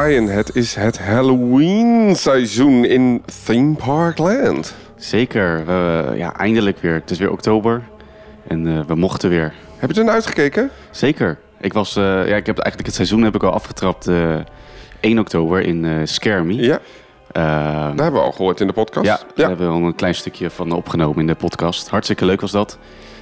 [0.00, 4.74] Ryan, het is het Halloween-seizoen in Theme Park Land.
[4.96, 5.64] Zeker.
[5.68, 6.94] Uh, ja, eindelijk weer.
[6.94, 7.82] Het is weer oktober.
[8.46, 9.54] En uh, we mochten weer.
[9.76, 10.70] Heb je er naar uitgekeken?
[10.90, 11.38] Zeker.
[11.60, 14.10] Ik, was, uh, ja, ik heb eigenlijk het seizoen heb ik al afgetrapt
[15.00, 16.54] 1 oktober in Me.
[16.54, 16.80] Ja.
[17.32, 19.06] Daar hebben we al gehoord in de podcast.
[19.06, 21.88] Ja, daar hebben we al een klein stukje van opgenomen in de podcast.
[21.88, 22.78] Hartstikke leuk was dat.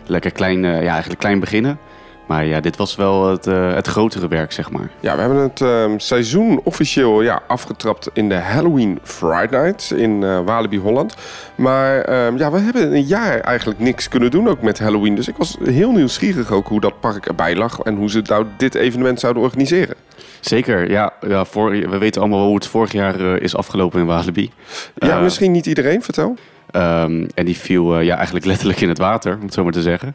[0.07, 1.79] Lekker klein, ja, eigenlijk klein beginnen.
[2.28, 4.91] Maar ja, dit was wel het, uh, het grotere werk, zeg maar.
[5.00, 10.23] Ja, we hebben het uh, seizoen officieel ja, afgetrapt in de Halloween Friday Night in
[10.23, 11.16] uh, Walibi, Holland.
[11.54, 15.14] Maar ehm, ja, we hebben een jaar eigenlijk niks kunnen doen ook met Halloween.
[15.14, 18.46] Dus ik was heel nieuwsgierig ook hoe dat park erbij lag en hoe ze nou
[18.56, 19.95] dit evenement zouden organiseren.
[20.40, 21.12] Zeker, ja.
[21.26, 24.51] ja voor, we weten allemaal hoe het vorig jaar is afgelopen in Walibi.
[24.95, 26.37] Ja, misschien niet iedereen, vertel.
[26.73, 29.82] Um, en die viel ja, eigenlijk letterlijk in het water, om het zo maar te
[29.82, 30.15] zeggen.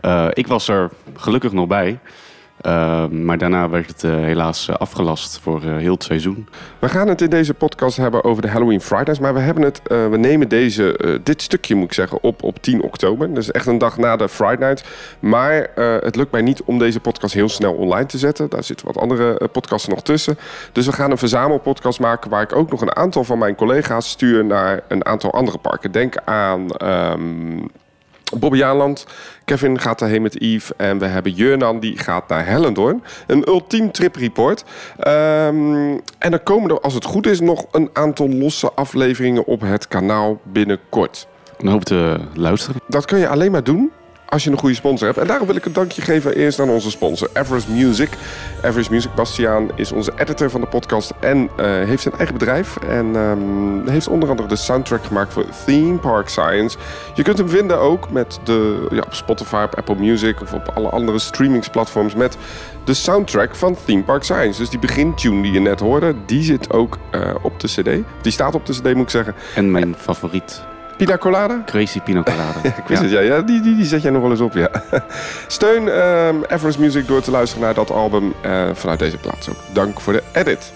[0.00, 1.98] Uh, ik was er gelukkig nog bij.
[2.66, 6.48] Uh, maar daarna werd het uh, helaas afgelast voor heel het seizoen.
[6.78, 9.18] We gaan het in deze podcast hebben over de Halloween Fridays.
[9.18, 12.82] Maar we, hebben het, we nemen deze, dit stukje, moet ik zeggen, op op 10
[12.82, 13.34] oktober.
[13.34, 14.88] Dus echt een dag na de Friday Night.
[15.20, 18.48] Maar het lukt mij niet om deze podcast heel snel online te zetten.
[18.48, 20.38] Daar zitten wat andere podcasts nog tussen.
[20.72, 22.30] Dus we gaan een verzamelpodcast maken...
[22.30, 25.92] waar ik ook nog een aantal van mijn collega's stuur naar een aantal andere parken.
[25.92, 26.66] Denk aan...
[26.82, 27.70] Um,
[28.36, 29.06] Bobby Aanland.
[29.44, 30.70] Kevin gaat daarheen met Yves.
[30.76, 33.02] En we hebben Jurnan, die gaat naar Hellendoorn.
[33.26, 34.64] Een ultiem trip report.
[34.98, 39.60] Um, en dan komen er, als het goed is, nog een aantal losse afleveringen op
[39.60, 41.26] het kanaal binnenkort.
[41.58, 42.80] Dan hoop te luisteren.
[42.88, 43.90] Dat kun je alleen maar doen
[44.28, 45.18] als je een goede sponsor hebt.
[45.18, 48.08] En daarom wil ik een dankje geven eerst aan onze sponsor, Everest Music.
[48.62, 52.76] Everest Music, Bastiaan is onze editor van de podcast en uh, heeft zijn eigen bedrijf.
[52.76, 56.78] En um, heeft onder andere de soundtrack gemaakt voor Theme Park Science.
[57.14, 60.72] Je kunt hem vinden ook met de, ja, op Spotify, op Apple Music of op
[60.74, 62.36] alle andere streamingsplatforms met
[62.84, 64.60] de soundtrack van Theme Park Science.
[64.60, 68.04] Dus die begintune die je net hoorde, die zit ook uh, op de cd.
[68.22, 69.34] Die staat op de cd moet ik zeggen.
[69.54, 70.62] En mijn favoriet
[70.98, 71.62] Pina colada?
[71.66, 72.64] Crazy pina colada.
[72.82, 73.08] ik wist ja.
[73.08, 73.20] het, ja.
[73.20, 74.70] ja die, die, die zet jij nog wel eens op, ja.
[75.46, 79.56] Steun um, Everest Music door te luisteren naar dat album uh, vanuit deze plaats ook.
[79.72, 80.72] Dank voor de edit.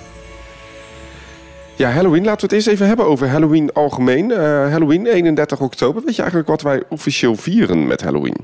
[1.76, 2.24] Ja, Halloween.
[2.24, 4.30] Laten we het eerst even hebben over Halloween algemeen.
[4.30, 4.36] Uh,
[4.70, 6.02] Halloween, 31 oktober.
[6.04, 8.36] Weet je eigenlijk wat wij officieel vieren met Halloween?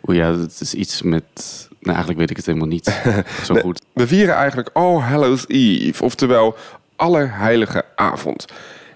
[0.00, 1.24] O ja, dat is iets met...
[1.68, 3.00] Nou, eigenlijk weet ik het helemaal niet
[3.46, 3.80] zo goed.
[3.92, 6.04] We vieren eigenlijk All Hallows Eve.
[6.04, 6.56] Oftewel
[6.96, 8.46] Allerheilige Avond.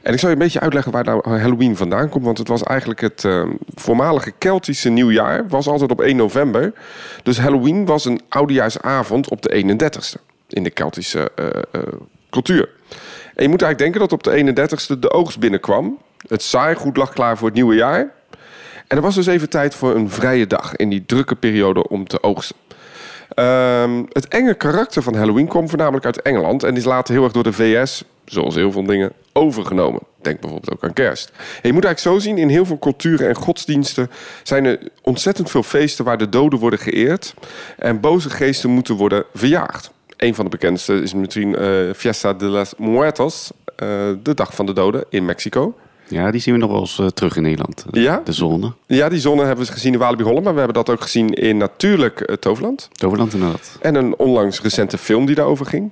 [0.03, 2.25] En ik zal je een beetje uitleggen waar nou Halloween vandaan komt.
[2.25, 5.49] Want het was eigenlijk het uh, voormalige Keltische nieuwjaar.
[5.49, 6.73] was altijd op 1 november.
[7.23, 10.23] Dus Halloween was een oudejaarsavond op de 31ste.
[10.49, 11.83] In de Keltische uh, uh,
[12.31, 12.69] cultuur.
[13.35, 15.99] En je moet eigenlijk denken dat op de 31ste de oogst binnenkwam.
[16.29, 18.11] Het zaaigoed lag klaar voor het nieuwe jaar.
[18.87, 20.77] En er was dus even tijd voor een vrije dag.
[20.77, 22.57] In die drukke periode om te oogsten.
[23.37, 26.63] Um, het enge karakter van Halloween kwam voornamelijk uit Engeland.
[26.63, 30.01] En is later heel erg door de VS zoals heel veel dingen, overgenomen.
[30.23, 31.33] Denk bijvoorbeeld ook aan kerst.
[31.63, 34.11] je moet eigenlijk zo zien, in heel veel culturen en godsdiensten
[34.43, 37.35] zijn er ontzettend veel feesten waar de doden worden geëerd
[37.79, 39.91] en boze geesten moeten worden verjaagd.
[40.17, 43.51] Een van de bekendste is misschien uh, Fiesta de las Muertos,
[43.83, 43.89] uh,
[44.23, 45.75] de dag van de doden in Mexico.
[46.09, 47.85] Ja, die zien we nog wel eens uh, terug in Nederland.
[47.91, 48.21] Ja?
[48.25, 48.73] De zonne.
[48.87, 50.45] Ja, die zonne hebben we gezien in Walibi Holland.
[50.45, 52.89] Maar we hebben dat ook gezien in natuurlijk Toverland.
[52.93, 53.79] Toverland inderdaad.
[53.81, 55.91] En een onlangs recente film die daarover ging.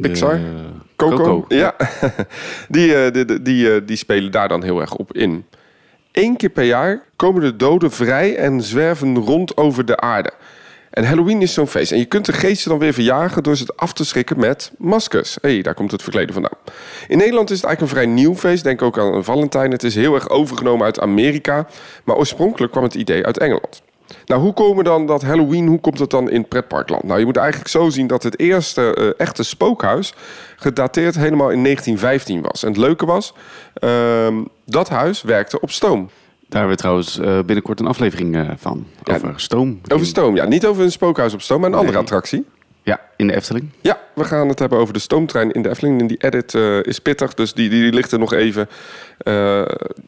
[0.00, 0.40] Pixar.
[0.96, 1.16] Coco.
[1.16, 1.44] Coco.
[1.48, 1.74] Ja,
[2.68, 5.44] die, uh, die, die, uh, die spelen daar dan heel erg op in.
[6.12, 10.32] Eén keer per jaar komen de doden vrij en zwerven rond over de aarde.
[10.90, 11.92] En Halloween is zo'n feest.
[11.92, 15.38] En je kunt de geesten dan weer verjagen door ze af te schrikken met maskers.
[15.40, 16.58] Hé, hey, daar komt het verkleden vandaan.
[17.08, 18.64] In Nederland is het eigenlijk een vrij nieuw feest.
[18.64, 19.70] Denk ook aan Valentijn.
[19.70, 21.66] Het is heel erg overgenomen uit Amerika.
[22.04, 23.82] Maar oorspronkelijk kwam het idee uit Engeland.
[24.26, 27.02] Nou, hoe komen dan dat Halloween, hoe komt het dan in pretparkland?
[27.02, 30.14] Nou, je moet eigenlijk zo zien dat het eerste uh, echte spookhuis
[30.56, 32.62] gedateerd helemaal in 1915 was.
[32.62, 33.34] En het leuke was,
[33.84, 36.10] uh, dat huis werkte op stoom.
[36.48, 38.86] Daar hebben we trouwens uh, binnenkort een aflevering uh, van.
[39.02, 39.80] Ja, over stoom.
[39.88, 40.44] Over stoom, ja.
[40.44, 41.80] Niet over een spookhuis op stoom, maar een nee.
[41.84, 42.46] andere attractie.
[42.82, 43.70] Ja, in de Efteling.
[43.80, 46.00] Ja, we gaan het hebben over de stoomtrein in de Efteling.
[46.00, 48.68] En die edit uh, is pittig, dus die, die, die ligt er nog even,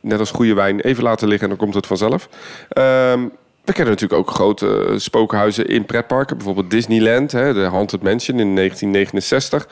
[0.01, 2.29] net als goede wijn, even laten liggen en dan komt het vanzelf.
[2.69, 3.21] Ehm,
[3.65, 6.37] we kennen natuurlijk ook grote eh, spookhuizen in pretparken.
[6.37, 9.69] Bijvoorbeeld Disneyland, hè, de Haunted Mansion in 1969.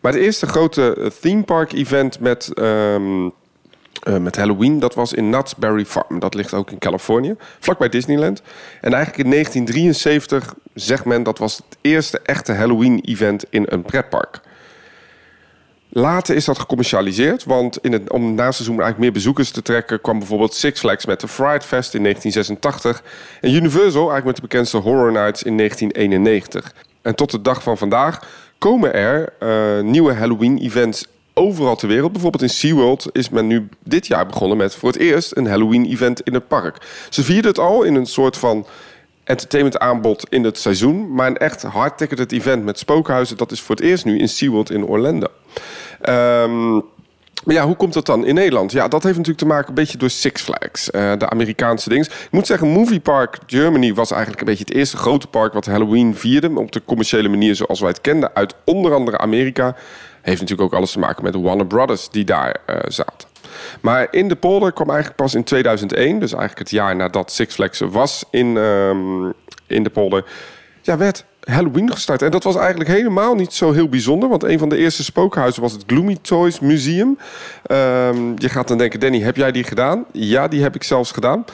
[0.00, 3.32] Maar het eerste grote eh, theme park event met, um, uh,
[4.16, 4.78] met Halloween...
[4.78, 6.18] dat was in Knott's Berry Farm.
[6.18, 8.42] Dat ligt ook in Californië, vlakbij Disneyland.
[8.80, 11.22] En eigenlijk in 1973 zegt men...
[11.22, 14.40] dat was het eerste echte Halloween-event in een pretpark.
[15.96, 20.00] Later is dat gecommercialiseerd, want in het, om na seizoen eigenlijk meer bezoekers te trekken,
[20.00, 23.02] kwam bijvoorbeeld Six Flags met de Fright Fest in 1986
[23.40, 26.74] en Universal eigenlijk met de bekendste Horror Nights in 1991.
[27.02, 32.12] En tot de dag van vandaag komen er eh, nieuwe Halloween-events overal ter wereld.
[32.12, 36.20] Bijvoorbeeld in SeaWorld is men nu dit jaar begonnen met voor het eerst een Halloween-event
[36.20, 37.06] in het park.
[37.10, 38.66] Ze vierden het al in een soort van
[39.24, 41.14] entertainment aanbod in het seizoen.
[41.14, 44.70] Maar een echt hard-ticketed event met spookhuizen, dat is voor het eerst nu in SeaWorld
[44.70, 45.26] in Orlando.
[46.04, 46.80] Ehm
[47.44, 48.72] maar ja, hoe komt dat dan in Nederland?
[48.72, 52.08] Ja, dat heeft natuurlijk te maken een beetje door Six Flags, uh, de Amerikaanse dings.
[52.08, 55.66] Ik moet zeggen, Movie Park Germany was eigenlijk een beetje het eerste grote park wat
[55.66, 56.58] Halloween vierde.
[56.58, 59.76] Op de commerciële manier zoals wij het kenden uit onder andere Amerika.
[60.22, 63.28] Heeft natuurlijk ook alles te maken met Warner Brothers die daar uh, zaten.
[63.80, 67.54] Maar in de polder kwam eigenlijk pas in 2001, dus eigenlijk het jaar nadat Six
[67.54, 69.32] Flags was in, um,
[69.66, 70.24] in de polder,
[70.82, 72.22] ja, werd Halloween gestart.
[72.22, 74.28] En dat was eigenlijk helemaal niet zo heel bijzonder.
[74.28, 77.18] Want een van de eerste spookhuizen was het Gloomy Toys Museum.
[77.70, 80.04] Um, je gaat dan denken, Danny, heb jij die gedaan?
[80.12, 81.44] Ja, die heb ik zelfs gedaan.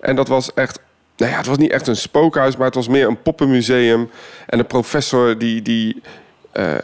[0.00, 0.80] En dat was echt...
[1.16, 4.10] Nou ja, het was niet echt een spookhuis, maar het was meer een poppenmuseum.
[4.46, 5.62] En een professor die...
[5.62, 6.02] die
[6.52, 6.74] uh,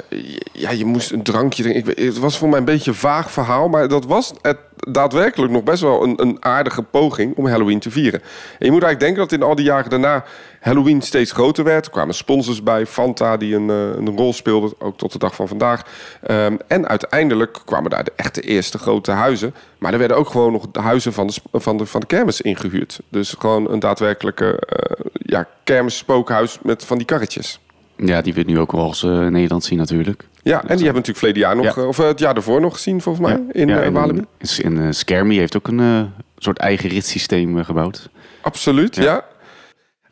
[0.52, 2.04] ja, je moest een drankje drinken.
[2.04, 5.62] het was voor mij een beetje een vaag verhaal, maar dat was het daadwerkelijk nog
[5.62, 8.20] best wel een, een, aardige poging om Halloween te vieren.
[8.58, 10.24] En je moet eigenlijk denken dat in al die jaren daarna
[10.60, 11.84] Halloween steeds groter werd.
[11.84, 15.34] Er kwamen sponsors bij, Fanta die een, uh, een rol speelde, ook tot de dag
[15.34, 15.82] van vandaag.
[16.30, 19.54] Um, en uiteindelijk kwamen daar de echte eerste grote huizen.
[19.78, 22.40] Maar er werden ook gewoon nog de huizen van de, van de, van de kermis
[22.40, 23.00] ingehuurd.
[23.08, 27.60] Dus gewoon een daadwerkelijke uh, ja, kermis-spookhuis met van die karretjes.
[27.96, 30.26] Ja, die we nu ook wel uh, in Nederland zien natuurlijk.
[30.42, 31.86] Ja, en die hebben natuurlijk verleden jaar nog, ja.
[31.86, 34.24] of het jaar daarvoor nog gezien volgens mij, in ja, uh, Walibi.
[34.90, 38.08] Skermy heeft ook een soort eigen ritssysteem gebouwd.
[38.40, 39.24] Absoluut, ja.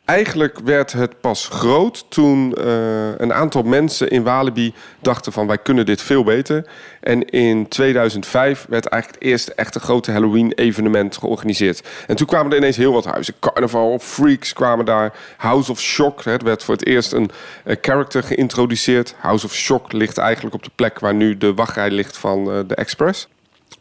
[0.05, 5.57] Eigenlijk werd het pas groot toen uh, een aantal mensen in Walibi dachten van wij
[5.57, 6.65] kunnen dit veel beter.
[7.01, 11.87] En in 2005 werd eigenlijk het eerste echte grote Halloween evenement georganiseerd.
[12.07, 13.33] En toen kwamen er ineens heel wat huizen.
[13.39, 15.13] Carnival, Freaks kwamen daar.
[15.37, 17.29] House of Shock, het werd voor het eerst een
[17.65, 19.15] uh, character geïntroduceerd.
[19.17, 22.59] House of Shock ligt eigenlijk op de plek waar nu de wachtrij ligt van uh,
[22.67, 23.27] de Express.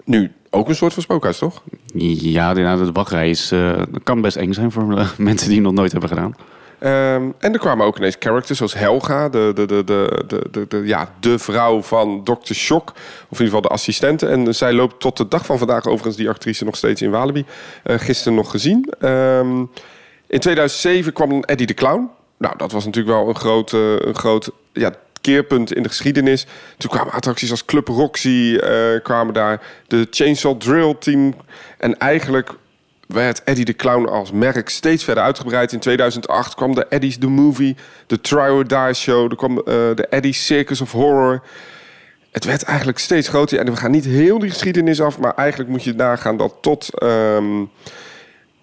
[0.05, 1.63] Nu, ook een soort van spookhuis, toch?
[1.95, 5.67] Ja, de, de wachtrij is, uh, kan best eng zijn voor uh, mensen die het
[5.67, 6.35] nog nooit hebben gedaan.
[6.81, 10.67] Um, en er kwamen ook ineens characters zoals Helga, de, de, de, de, de, de,
[10.69, 12.53] de, ja, de vrouw van Dr.
[12.53, 12.89] Shock.
[12.91, 14.27] Of in ieder geval de assistente.
[14.27, 17.45] En zij loopt tot de dag van vandaag overigens die actrice nog steeds in Walibi.
[17.85, 18.93] Uh, gisteren nog gezien.
[19.01, 19.71] Um,
[20.27, 22.11] in 2007 kwam Eddie de Clown.
[22.37, 24.93] Nou, dat was natuurlijk wel een groot, een groot ja,
[25.25, 26.47] keerpunt in de geschiedenis.
[26.77, 31.35] Toen kwamen attracties als Club Roxy, uh, kwamen daar de Chainsaw Drill Team.
[31.79, 32.51] En eigenlijk
[33.07, 35.73] werd Eddie de Clown als merk steeds verder uitgebreid.
[35.73, 37.77] In 2008 kwam de Eddie's The Movie,
[38.07, 41.43] de Try or Die Show, er kwam uh, de Eddie's Circus of Horror.
[42.31, 43.59] Het werd eigenlijk steeds groter.
[43.59, 47.03] En we gaan niet heel die geschiedenis af, maar eigenlijk moet je nagaan dat tot...
[47.03, 47.71] Um,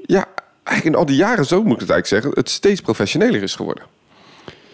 [0.06, 0.26] ja,
[0.64, 3.56] eigenlijk in al die jaren, zo moet ik het eigenlijk zeggen, het steeds professioneler is
[3.56, 3.84] geworden.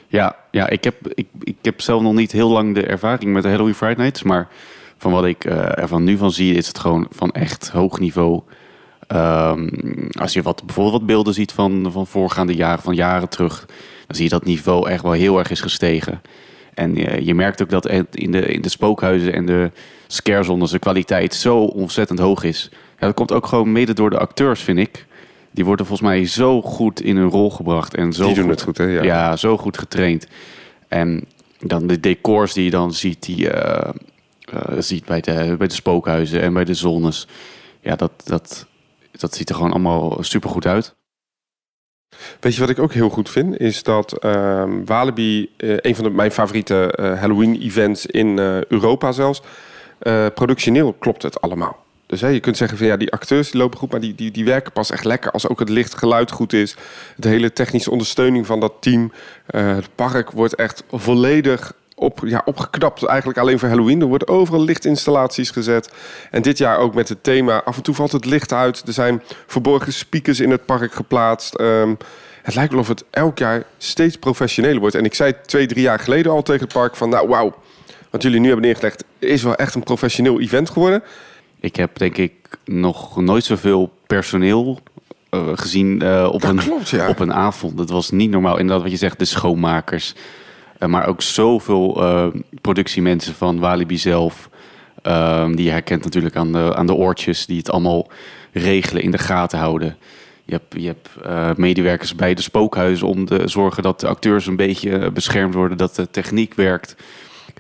[0.08, 3.44] Ja, ja ik, heb, ik, ik heb zelf nog niet heel lang de ervaring met
[3.44, 4.24] de Halloween Friday Nights.
[4.24, 4.48] Maar
[4.98, 8.42] van wat ik uh, ervan nu van zie, is het gewoon van echt hoog niveau.
[9.08, 13.66] Um, als je wat, bijvoorbeeld beelden ziet van, van voorgaande jaren, van jaren terug,
[14.08, 16.22] dan zie je dat niveau echt wel heel erg is gestegen.
[16.74, 19.72] En uh, je merkt ook dat in de, in de spookhuizen en de
[20.08, 22.70] scarezones de kwaliteit zo ontzettend hoog is.
[22.72, 25.06] Ja, dat komt ook gewoon mede door de acteurs, vind ik.
[25.52, 27.96] Die worden volgens mij zo goed in hun rol gebracht.
[27.96, 28.86] En zo die doen goed, het goed, hè?
[28.86, 29.04] Ja.
[29.04, 29.36] ja.
[29.36, 30.28] zo goed getraind.
[30.88, 31.24] En
[31.60, 33.90] dan de decors die je dan ziet, die uh,
[34.54, 37.28] uh, ziet bij de, bij de spookhuizen en bij de zones.
[37.82, 38.68] Ja, dat, dat,
[39.12, 40.96] dat ziet er gewoon allemaal super goed uit.
[42.40, 43.60] Weet je wat ik ook heel goed vind?
[43.60, 49.42] Is dat uh, Walibi, uh, een van de, mijn favoriete uh, Halloween-events in Europa zelfs,
[50.34, 51.86] productioneel klopt het allemaal.
[52.08, 54.32] Dus hè, je kunt zeggen van ja, die acteurs die lopen goed, maar die, die,
[54.32, 56.76] die werken pas echt lekker als ook het licht geluid goed is.
[57.16, 59.12] De hele technische ondersteuning van dat team.
[59.50, 63.06] Uh, het park wordt echt volledig op, ja, opgeknapt.
[63.06, 64.02] Eigenlijk alleen voor Halloween.
[64.02, 65.94] Er worden overal lichtinstallaties gezet.
[66.32, 67.62] En dit jaar ook met het thema.
[67.64, 68.84] Af en toe valt het licht uit.
[68.88, 71.60] Er zijn verborgen speakers in het park geplaatst.
[71.60, 71.98] Um,
[72.44, 74.96] het lijkt wel of het elk jaar steeds professioneler wordt.
[74.96, 77.10] En ik zei twee, drie jaar geleden al tegen het park van...
[77.10, 77.56] nou, wauw,
[78.10, 79.04] wat jullie nu hebben neergelegd...
[79.20, 81.04] is wel echt een professioneel event geworden.
[81.60, 82.34] Ik heb denk ik
[82.66, 84.80] nog nooit zoveel personeel
[85.32, 87.10] uh, gezien uh, op, een, klopt, ja.
[87.10, 87.78] op een avond.
[87.78, 88.58] Dat was niet normaal.
[88.58, 90.16] Inderdaad, wat je zegt, de schoonmakers.
[90.80, 92.02] Uh, maar ook zoveel
[92.62, 94.50] productiemensen van Walibi zelf.
[95.02, 97.46] Ehm, die je herkent natuurlijk aan de, aan de oortjes.
[97.46, 98.08] Die het allemaal
[98.52, 99.98] regelen, in de gaten houden.
[100.46, 104.56] Je hebt, je hebt medewerkers bij de spookhuizen om te zorgen dat de acteurs een
[104.56, 105.78] beetje beschermd worden.
[105.78, 106.96] Dat de techniek werkt.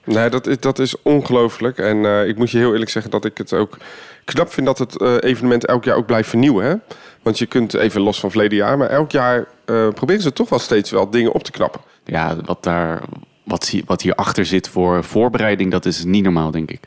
[0.04, 1.78] Nee, dat is, dat is ongelooflijk.
[1.78, 3.78] En uh, ik moet je heel eerlijk zeggen dat ik het ook
[4.26, 6.66] knap vind dat het uh, evenement elk jaar ook blijft vernieuwen.
[6.66, 6.76] Hè?
[7.22, 10.50] Want je kunt even los van verleden jaar, maar elk jaar uh, proberen ze toch
[10.50, 11.82] wel steeds wel dingen op te knappen.
[12.04, 13.02] Ja, wat daar
[13.44, 16.80] wat, hier- wat hierachter zit voor voorbereiding, dat is niet normaal, denk ik.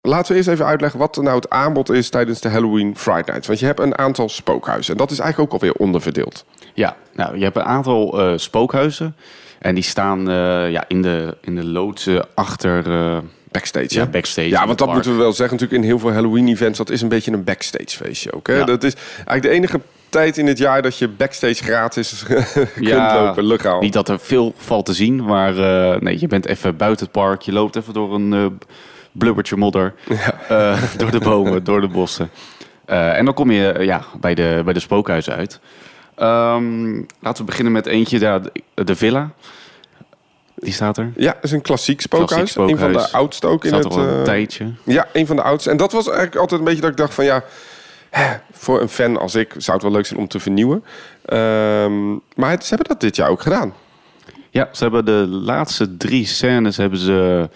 [0.00, 3.46] Laten we eerst even uitleggen wat nou het aanbod is tijdens de Halloween Friday Night.
[3.46, 4.92] Want je hebt een aantal spookhuizen.
[4.92, 6.44] En dat is eigenlijk ook alweer onderverdeeld.
[6.74, 9.16] Ja, nou, je hebt een aantal eh, spookhuizen.
[9.64, 13.18] En die staan eh, ja, in, de, in de loodsen achter eh,
[13.50, 14.06] Backstage, ja, hè?
[14.08, 14.48] backstage.
[14.48, 14.92] Ja, want dat park.
[14.92, 15.56] moeten we wel zeggen.
[15.56, 18.46] Natuurlijk in heel veel Halloween-events, dat is een beetje een backstage feestje ook.
[18.46, 18.54] Hè?
[18.56, 18.64] Ja.
[18.64, 23.24] Dat is eigenlijk de enige tijd in het jaar dat je backstage gratis kunt Ja,
[23.24, 23.80] lopen, legaal.
[23.80, 27.14] Niet dat er veel valt te zien, maar eh, nee, je bent even buiten het
[27.14, 27.42] park.
[27.42, 28.46] Je loopt even door een eh,
[29.12, 29.94] blubbertje modder.
[30.48, 32.30] eh, door de bomen, door de bossen.
[32.84, 35.60] Eh, en dan kom je eh, ja, bij, de, bij de spookhuizen uit.
[36.16, 38.40] Ehm, laten we beginnen met eentje, daar,
[38.74, 39.30] de, Villa.
[40.54, 41.12] Die staat er.
[41.16, 42.52] Ja, het is een klassiek spookhuis.
[42.52, 43.92] Klassiek Een van de oudste ook in Staat het...
[43.92, 44.72] er al een eh, tijdje.
[44.84, 45.70] Ja, een van de oudste.
[45.70, 47.44] En dat was eigenlijk altijd een beetje dat ik dacht van ja,
[48.10, 50.84] hè, voor een fan als ik zou het wel leuk zijn om te vernieuwen.
[51.24, 53.74] Ehm, maar het- ze hebben dat dit jaar ook gedaan.
[54.50, 57.48] Ja, ze hebben de laatste drie scènes hebben ze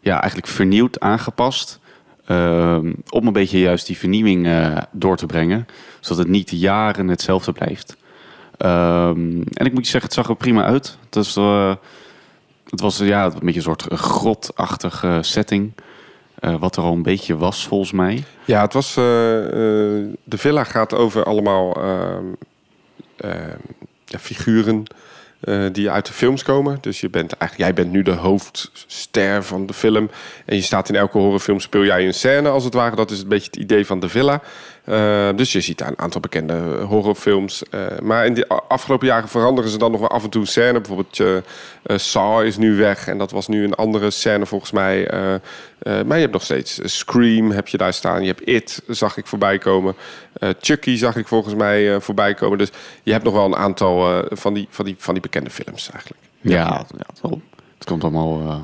[0.00, 1.78] ja, eigenlijk vernieuwd, aangepast.
[2.26, 5.66] ehm, om een beetje juist die vernieuwing eh, door te brengen.
[6.00, 7.96] Zodat het niet jaren hetzelfde blijft.
[8.58, 10.98] Ehm, en ik moet je zeggen, het zag er prima uit.
[11.04, 15.72] Het, was eh, ja, een beetje een soort grotachtige setting.
[16.38, 18.24] eh, wat er al een beetje was, volgens mij.
[18.44, 18.96] Ja, het was.
[18.96, 19.02] eh,
[20.24, 22.24] de villa gaat over allemaal ehm,
[23.16, 23.58] ehm,
[24.20, 24.84] figuren
[25.72, 26.78] die uit de films komen.
[26.80, 30.10] Dus je bent eigenlijk, jij bent nu de hoofdster van de film.
[30.46, 32.96] En je staat in elke horrorfilm, speel jij een scène als het ware.
[32.96, 34.40] Dat is een beetje het idee van de villa.
[34.84, 36.54] Eh, dus je ziet daar een aantal bekende
[36.88, 37.62] horrorfilms.
[37.70, 40.80] Eh, maar in de afgelopen jaren veranderen ze dan nog wel af en toe scène.
[40.80, 41.36] Bijvoorbeeld eh
[41.84, 43.06] eh, Saw is nu weg.
[43.06, 45.06] En dat was nu een andere scène volgens mij.
[45.06, 45.40] Eh, eh,
[45.82, 48.20] maar je hebt nog steeds eh, Scream heb je daar staan.
[48.20, 49.94] Je hebt It, zag ik voorbij komen.
[50.32, 52.58] Eh, Chucky zag ik volgens mij eh, voorbij komen.
[52.58, 52.70] Dus
[53.02, 55.90] je hebt nog wel een aantal eh, van, die, van, die, van die bekende films
[55.90, 56.22] eigenlijk.
[56.40, 56.84] Ja, ja
[57.78, 58.58] het, komt allemaal eh,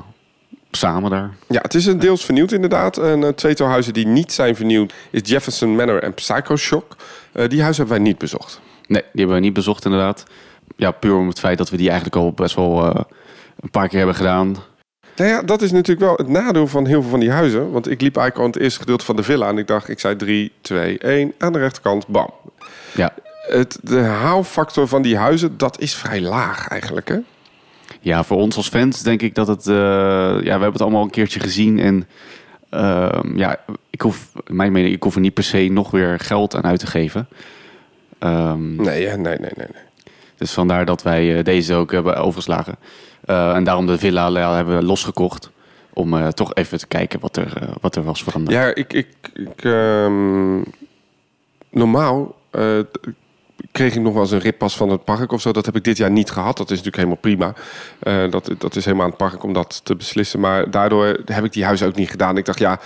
[0.71, 1.29] samen daar.
[1.47, 2.97] Ja, het is een deels vernieuwd inderdaad.
[2.97, 6.95] Een uh, tweetal huizen die niet zijn vernieuwd is Jefferson Manor en Psycho Shock.
[7.31, 8.61] Eh, die huizen hebben wij niet bezocht.
[8.87, 10.23] Nee, die hebben we niet bezocht inderdaad.
[10.75, 13.01] Ja, puur om het feit dat we die eigenlijk al best wel eh,
[13.59, 14.55] een paar keer hebben gedaan.
[15.15, 17.71] Nou ja, dat is natuurlijk wel het nadeel van heel veel van die huizen.
[17.71, 19.89] Want ik liep eigenlijk al in het eerste gedeelte van de villa en ik dacht,
[19.89, 21.33] ik zei 3, 2, 1.
[21.37, 22.33] Aan de rechterkant, bam.
[22.93, 23.13] Ja,
[23.47, 27.17] Het, de haalfactor van die huizen, dat is vrij laag eigenlijk, hè?
[28.01, 29.67] Ja voor ons als fans denk ik dat het...
[29.67, 31.79] eh, ja, we hebben het allemaal een keertje gezien.
[31.79, 32.07] En
[32.69, 33.57] ehm, ja,
[33.89, 36.63] ik hoef, in mijn mening, ik hoef er niet per se nog weer geld aan
[36.65, 37.27] uit te geven.
[38.19, 39.51] Ehm, Nee, nee, nee, nee.
[39.55, 39.67] nee.
[40.37, 42.75] Dus vandaar dat wij eh, deze ook hebben overgeslagen.
[43.25, 45.49] Eh, en daarom de villa hebben we losgekocht.
[45.93, 48.55] Om eh, toch even te kijken wat er, eh, wat er was veranderd.
[48.57, 48.93] Ja, ik...
[48.93, 50.59] ik, ik ehm,
[51.69, 52.79] normaal eh,
[53.71, 55.51] kreeg ik nog wel eens een rippas van het park of zo.
[55.51, 56.57] Dat heb ik dit jaar niet gehad.
[56.57, 57.53] Dat is natuurlijk helemaal prima.
[57.99, 60.39] Eh, dat, dat is helemaal aan het park om dat te beslissen.
[60.39, 62.37] Maar daardoor heb ik die huizen ook niet gedaan.
[62.37, 62.79] Ik dacht, ja,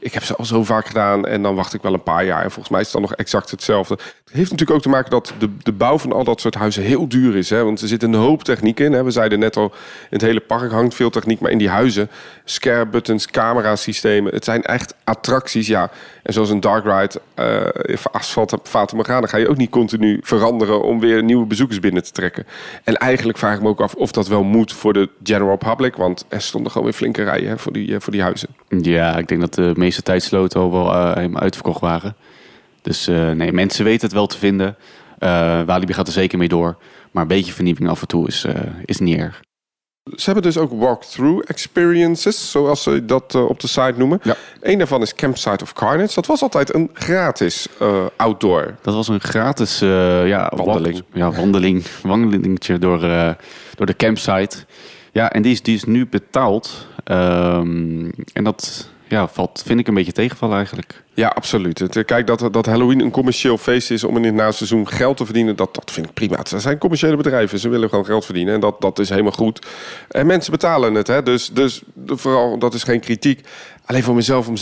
[0.00, 2.42] ik heb ze al zo vaak gedaan en dan wacht ik wel een paar jaar.
[2.42, 3.94] En volgens mij is het dan nog exact hetzelfde.
[3.94, 6.82] Het heeft natuurlijk ook te maken dat de, de bouw van al dat soort huizen
[6.82, 7.50] heel duur is.
[7.50, 7.64] Hè?
[7.64, 8.92] Want er zit een hoop techniek in.
[8.92, 9.04] Hè?
[9.04, 11.40] We zeiden net al, in het hele park hangt veel techniek.
[11.40, 12.10] Maar in die huizen,
[12.44, 14.32] scare buttons, camerasystemen.
[14.32, 15.90] Het zijn echt attracties, ja.
[16.22, 19.26] En zoals een dark ride, eh asfalt, Fata Morgana...
[19.26, 22.46] ga je ook niet continu veranderen om weer nieuwe bezoekers binnen te trekken.
[22.84, 25.96] En eigenlijk vraag ik me ook af of dat wel moet voor de general public.
[25.96, 28.48] Want er stonden gewoon weer flinke rijen hè, voor, die, eh, voor die huizen.
[28.68, 32.16] Ja, ik denk dat de meeste tijdsloten al wel eh, helemaal uitverkocht waren.
[32.82, 34.76] Dus eh, nee, mensen weten het wel te vinden.
[35.18, 36.76] Eh Walibi gaat er zeker mee door.
[37.10, 38.46] Maar een beetje vernieuwing af en toe is,
[38.84, 39.40] is niet erg.
[40.16, 44.20] Ze hebben dus ook walkthrough experiences, zoals ze dat op de site noemen.
[44.22, 44.34] Ja.
[44.60, 46.14] Eén daarvan is Campsite of Carnage.
[46.14, 47.68] Dat was altijd een gratis
[48.16, 48.74] outdoor.
[48.82, 50.96] Dat was een gratis ja, Wandeling.
[51.12, 53.00] wa- Ja, wandeling, wandelingetje door,
[53.74, 54.56] door de campsite.
[55.12, 56.86] Ja, en die is, die is nu betaald.
[57.04, 61.02] Ehm, en dat ja, valt, vind ik een beetje tegenvallen eigenlijk.
[61.14, 61.78] Ja, absoluut.
[61.78, 65.16] Het, eh, kijk, dat, dat Halloween een commercieel feest is om in het naseizoen geld
[65.16, 66.36] te verdienen, dat, dat vind ik prima.
[66.36, 69.66] Het zijn commerciële bedrijven, ze willen gewoon geld verdienen en dat, dat is helemaal goed.
[70.08, 71.22] En mensen betalen het, hè?
[71.22, 73.46] Dus, dus vooral, dat is geen kritiek.
[73.84, 74.60] Alleen voor mezelf om 6,50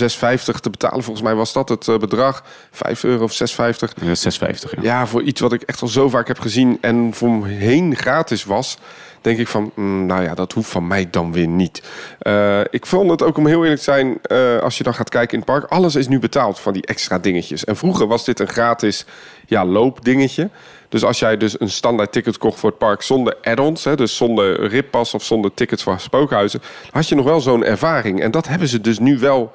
[0.61, 2.45] te betalen, volgens mij was dat het eh, bedrag.
[2.71, 3.39] 5 euro of 6,50.
[3.57, 4.83] Eh, 6,50 ja.
[4.83, 7.97] Ja, voor iets wat ik echt al zo vaak heb gezien en voor me heen
[7.97, 8.79] gratis was,
[9.21, 11.83] denk ik van, mm, nou ja, dat hoeft van mij dan weer niet.
[12.19, 15.09] Eh, ik vond het ook om heel eerlijk te zijn, eh, als je dan gaat
[15.09, 17.65] kijken in het park, alles is nu betaald van die extra dingetjes.
[17.65, 19.05] En vroeger was dit een gratis
[19.47, 20.51] ja, loopdingetje.
[20.89, 24.67] Dus als jij dus een standaard ticket kocht voor het park zonder add-ons, dus zonder
[24.67, 28.21] rippas of zonder tickets voor spookhuizen, had je nog wel zo'n ervaring.
[28.23, 29.53] En dat hebben ze dus nu wel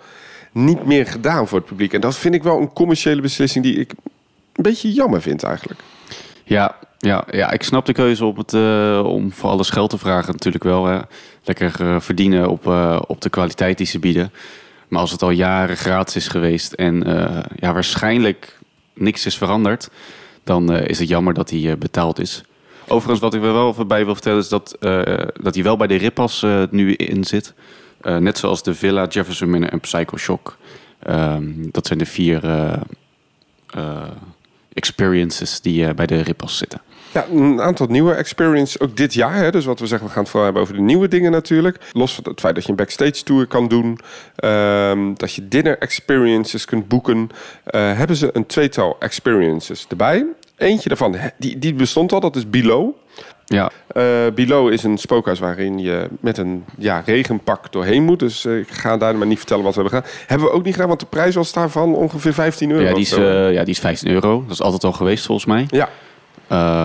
[0.52, 1.94] niet meer gedaan voor het publiek.
[1.94, 3.94] En dat vind ik wel een commerciële beslissing die ik
[4.54, 5.80] een beetje jammer vind eigenlijk.
[6.44, 9.98] Ja, ja, ja, ik snap de keuze op het, uh, om voor alles geld te
[9.98, 11.02] vragen natuurlijk wel.
[11.44, 14.32] Lekker uh, verdienen op, uh, op de kwaliteit die ze bieden.
[14.88, 17.04] Maar als het al jaren gratis is geweest en
[17.56, 18.60] ja, waarschijnlijk
[18.94, 19.90] niks is veranderd...
[20.44, 22.44] dan is het jammer dat hij betaald is.
[22.88, 24.40] Overigens, wat ik er wel even bij wil vertellen...
[24.40, 24.78] is dat,
[25.42, 27.54] dat hij wel bij de Rippas nu in zit.
[28.02, 30.58] net zoals de Villa, Jefferson Minute en Psycho Shock.
[31.00, 32.42] Ehm, dat zijn de vier
[34.74, 36.82] experiences die bij de Rippas zitten.
[37.14, 39.36] Ja, een aantal nieuwe experiences ook dit jaar.
[39.36, 39.52] Hè.
[39.52, 41.78] Dus wat we zeggen, we gaan het vooral hebben over de nieuwe dingen natuurlijk.
[41.92, 44.00] Los van het feit dat je een backstage tour kan doen.
[44.44, 47.18] Um, dat je dinner experiences kunt boeken.
[47.18, 50.26] Uh, hebben ze een tweetal experiences erbij.
[50.58, 52.92] Eentje daarvan, die, die bestond al, dat is Below.
[53.46, 53.72] Ja.
[53.98, 58.20] Uh, Below is een spookhuis waarin je met een ja, regenpak doorheen moet.
[58.20, 60.18] Dus uh, ik ga daar maar niet vertellen wat we hebben gedaan.
[60.28, 62.84] Hebben we ook niet gedaan, want de prijs was daarvan ongeveer 15 euro.
[62.84, 64.44] Ja, die is, uh, ja, die is 15 euro.
[64.44, 65.68] Dat is altijd al geweest volgens mij.
[65.70, 65.90] Ja.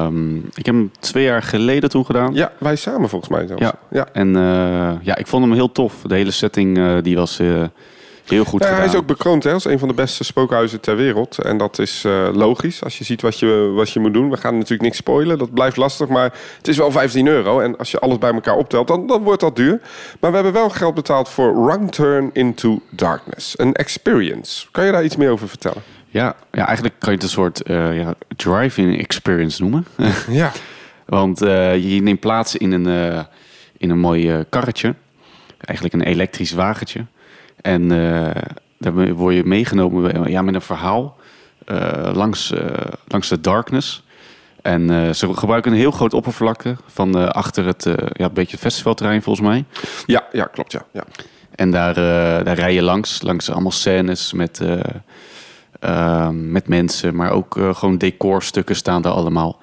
[0.07, 2.35] Um, ik heb hem twee jaar geleden toen gedaan.
[2.35, 3.63] Ja, wij samen volgens mij zelfs.
[3.63, 4.09] Ja, ja.
[4.13, 4.33] en
[5.03, 5.95] ja, ik vond hem heel tof.
[6.07, 7.41] De hele setting die was
[8.29, 8.83] heel goed ja, gedaan.
[8.83, 11.39] Hij is ook bekroond hè, als een van de beste spookhuizen ter wereld.
[11.39, 14.31] En dat is logisch als je ziet wat je, wat je moet doen.
[14.31, 16.09] We gaan natuurlijk niks spoilen, dat blijft lastig.
[16.09, 17.61] Maar het is wel 15 euro.
[17.61, 19.81] En als je alles bij elkaar optelt, dan, dan wordt dat duur.
[20.21, 23.59] Maar we hebben wel geld betaald voor Wrong Turn into Darkness.
[23.59, 24.67] Een experience.
[24.71, 25.83] Kan je daar iets meer over vertellen?
[26.11, 29.87] Ja, ja, eigenlijk kan je het een soort uh, ja, drive-in experience noemen.
[30.29, 30.53] ja.
[31.07, 33.21] Want uh, je neemt plaats in een, uh,
[33.77, 34.95] in een mooi karretje.
[35.59, 37.07] Eigenlijk een elektrisch wagentje.
[37.63, 37.89] En
[38.79, 41.17] daar word je meegenomen ja, met een verhaal
[42.13, 42.53] langs,
[43.07, 44.03] langs de darkness.
[44.63, 49.47] En ze gebruiken een heel groot oppervlakte van achter het ja, een beetje festivalterrein volgens
[49.47, 49.65] mij.
[50.07, 50.85] Ja, ja klopt ja.
[50.93, 51.05] ja.
[51.55, 51.95] En daar,
[52.45, 54.61] daar rij je langs, langs allemaal scènes met...
[55.81, 59.61] Uh, met mensen, maar ook uh, gewoon decorstukken staan er allemaal.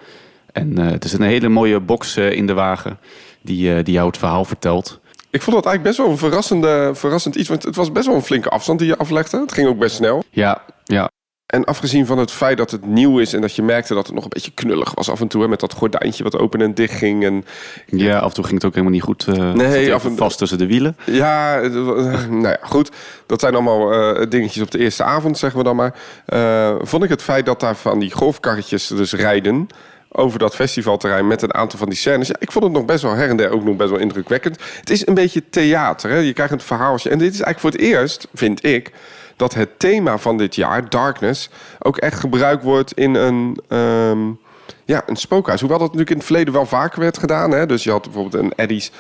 [0.52, 3.00] En uh, er zit een hele mooie box uh, in de wagen
[3.42, 5.00] die, die jou het verhaal vertelt.
[5.36, 8.16] Ik vond dat eigenlijk best wel een verrassende, verrassend iets, want het was best wel
[8.16, 9.40] een flinke afstand die je aflegde.
[9.40, 10.24] Het ging ook best snel.
[10.30, 11.10] Ja, ja.
[11.46, 14.16] En afgezien van het feit dat het nieuw is en dat je merkte dat het
[14.16, 16.74] nog een beetje knullig was af en toe, hè, met dat gordijntje wat open en
[16.74, 17.24] dicht ging.
[17.24, 17.46] En...
[17.86, 19.26] Ja, af en toe ging het ook helemaal niet goed.
[19.28, 20.98] Uh, nee, af en vast tussen de wielen.
[21.06, 21.60] Ja,
[22.30, 22.92] nou ja, goed.
[23.26, 25.96] Dat zijn allemaal uh, dingetjes op de eerste avond, zeggen we dan maar.
[26.28, 29.68] Uh, vond ik het feit dat daar van die golfkarretjes dus rijden
[30.16, 32.28] over dat festivalterrein met een aantal van die scènes.
[32.28, 34.60] Ja, ik vond het nog best wel her en der ook nog best wel indrukwekkend.
[34.80, 36.10] Het is een beetje theater.
[36.10, 36.18] Hè?
[36.18, 37.10] Je krijgt een verhaaltje.
[37.10, 38.92] En dit is eigenlijk voor het eerst, vind ik
[39.36, 41.50] dat het thema van dit jaar, Darkness,
[41.80, 44.40] ook echt gebruikt wordt in een, um,
[44.86, 45.60] ja, een spookhuis.
[45.60, 47.52] Hoewel dat natuurlijk in het verleden wel vaker werd gedaan.
[47.52, 47.66] Hè?
[47.66, 48.92] Dus je had bijvoorbeeld een Eddie's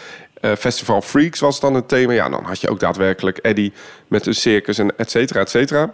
[0.41, 2.13] uh, Festival Freaks was dan het thema.
[2.13, 3.73] Ja, dan had je ook daadwerkelijk Eddie
[4.08, 5.93] met een circus en et cetera, et cetera.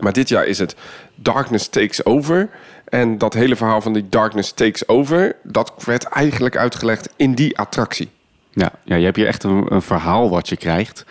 [0.00, 0.74] Maar dit jaar is het
[1.14, 2.48] Darkness Takes Over.
[2.84, 5.36] En dat hele verhaal van die Darkness Takes Over...
[5.42, 8.10] dat werd eigenlijk uitgelegd in die attractie.
[8.50, 11.04] Ja, ja je hebt hier echt een, een verhaal wat je krijgt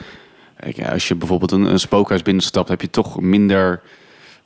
[0.90, 3.82] als je bijvoorbeeld een, een spookhuis binnenstapt, heb je toch minder.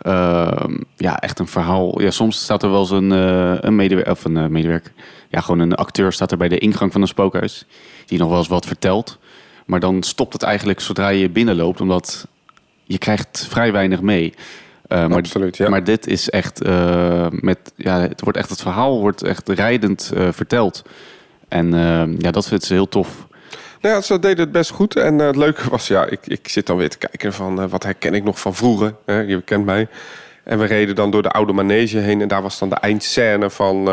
[0.02, 0.64] Uh,
[0.96, 2.02] ja, echt een verhaal.
[2.02, 4.92] Ja, soms staat er wel eens een, uh, een medewerker, of een uh, medewerker.
[5.30, 7.66] Ja, gewoon een acteur staat er bij de ingang van een spookhuis.
[8.06, 9.18] Die nog wel eens wat vertelt.
[9.66, 12.28] Maar dan stopt het eigenlijk zodra je binnenloopt, omdat
[12.84, 14.34] je krijgt vrij weinig mee.
[14.90, 15.70] Uh, maar, Absoluut, ja.
[15.70, 16.64] maar dit is echt
[17.30, 20.84] met ja, het wordt echt het verhaal wordt echt rijdend verteld.
[21.48, 21.72] En
[22.20, 23.28] ja, dat vindt ze heel tof.
[23.82, 24.96] Nou ja, ze deden het best goed.
[24.96, 28.14] En het leuke was, ja, ik, ik zit dan weer te kijken van wat herken
[28.14, 28.96] ik nog van vroeger.
[29.06, 29.20] Hè?
[29.20, 29.88] Je kent mij.
[30.44, 32.22] En we reden dan door de oude manege heen.
[32.22, 33.88] En daar was dan de eindscène van,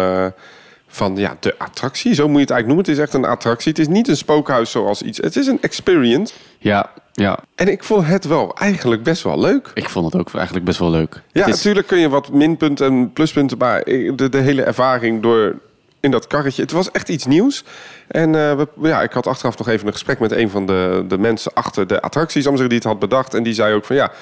[0.94, 2.14] van ja, de attractie.
[2.14, 2.84] Zo moet je het eigenlijk noemen.
[2.84, 3.70] Het is echt een attractie.
[3.70, 5.18] Het is niet een spookhuis zoals iets.
[5.18, 6.34] Het is een experience.
[6.58, 7.38] Ja, ja.
[7.54, 9.70] En ik vond het wel eigenlijk best wel leuk.
[9.74, 11.22] Ik vond het ook eigenlijk best wel leuk.
[11.32, 11.54] Ja, is...
[11.54, 13.58] natuurlijk kun je wat minpunten en pluspunten.
[13.58, 15.58] Maar de, de hele ervaring door
[16.00, 16.62] in dat karretje.
[16.62, 17.64] Het was echt iets nieuws.
[18.08, 21.04] En uh, we, ja, ik had achteraf nog even een gesprek met een van de,
[21.08, 23.34] de mensen achter de attracties, die het had bedacht.
[23.34, 24.14] En die zei ook van ja, 50%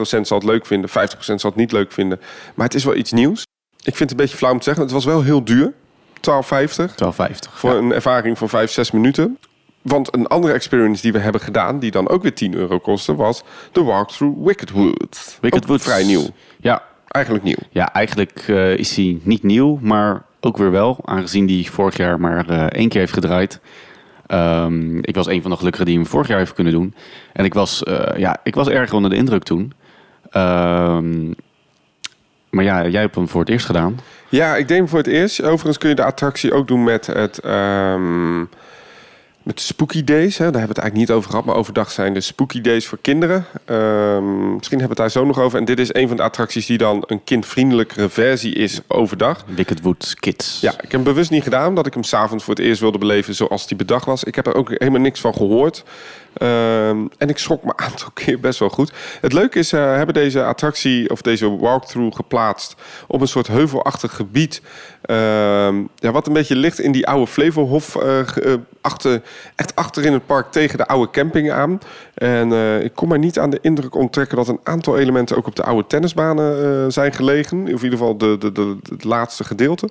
[0.00, 2.20] zal het leuk vinden, 50% zal het niet leuk vinden.
[2.54, 3.44] Maar het is wel iets nieuws.
[3.76, 4.82] Ik vind het een beetje flauw om te zeggen.
[4.82, 5.72] Het was wel heel duur.
[6.16, 6.94] 12,50.
[6.94, 7.52] 12,50.
[7.52, 7.76] Voor ja.
[7.76, 9.38] een ervaring van 5, 6 minuten.
[9.82, 13.14] Want een andere experience die we hebben gedaan, die dan ook weer 10 euro kostte,
[13.14, 15.38] was de walkthrough Wicked Woods.
[15.40, 15.84] Wicked Woods.
[15.84, 16.26] Vrij nieuw.
[16.60, 16.82] Ja.
[17.08, 17.58] Eigenlijk nieuw.
[17.70, 22.20] Ja, eigenlijk uh, is hij niet nieuw, maar ook weer wel, aangezien die vorig jaar
[22.20, 23.60] maar uh, één keer heeft gedraaid.
[24.28, 26.94] Um, ik was een van de gelukkigen die hem vorig jaar heeft kunnen doen.
[27.32, 29.72] En ik was, uh, ja, ik was erg onder de indruk toen.
[30.32, 31.34] Um,
[32.50, 33.98] maar ja, jij hebt hem voor het eerst gedaan.
[34.28, 35.42] Ja, ik hem voor het eerst.
[35.42, 37.44] Overigens kun je de attractie ook doen met het...
[37.44, 38.48] Um,
[39.46, 40.38] met Spooky Days.
[40.38, 41.44] Hè, daar hebben we het eigenlijk niet over gehad.
[41.44, 43.46] Maar overdag zijn de Spooky Days voor kinderen.
[43.64, 45.58] Ehm, misschien hebben we het daar zo nog over.
[45.58, 49.44] En dit is een van de attracties die dan een kindvriendelijkere versie is overdag.
[49.54, 50.60] Wicked Woods Kids.
[50.60, 51.74] Ja, ik heb hem bewust niet gedaan.
[51.74, 54.24] Dat ik hem s'avonds voor het eerst wilde beleven zoals die bedacht was.
[54.24, 55.84] Ik heb er ook helemaal niks van gehoord.
[56.36, 58.92] Ehm, en ik schrok me een aantal keer best wel goed.
[59.20, 62.74] Het leuke is, uh, hebben deze attractie of deze walkthrough geplaatst
[63.06, 64.62] op een soort heuvelachtig gebied.
[65.02, 69.22] Ehm, ja, wat een beetje ligt in die oude Flevohof, uh, achter,
[69.54, 71.78] echt achter in het park tegen de oude camping aan.
[72.14, 75.56] En ik kom maar niet aan de indruk onttrekken dat een aantal elementen ook op
[75.56, 77.60] de oude tennisbanen zijn gelegen.
[77.60, 79.88] Of in ieder geval de, de, de, het laatste gedeelte.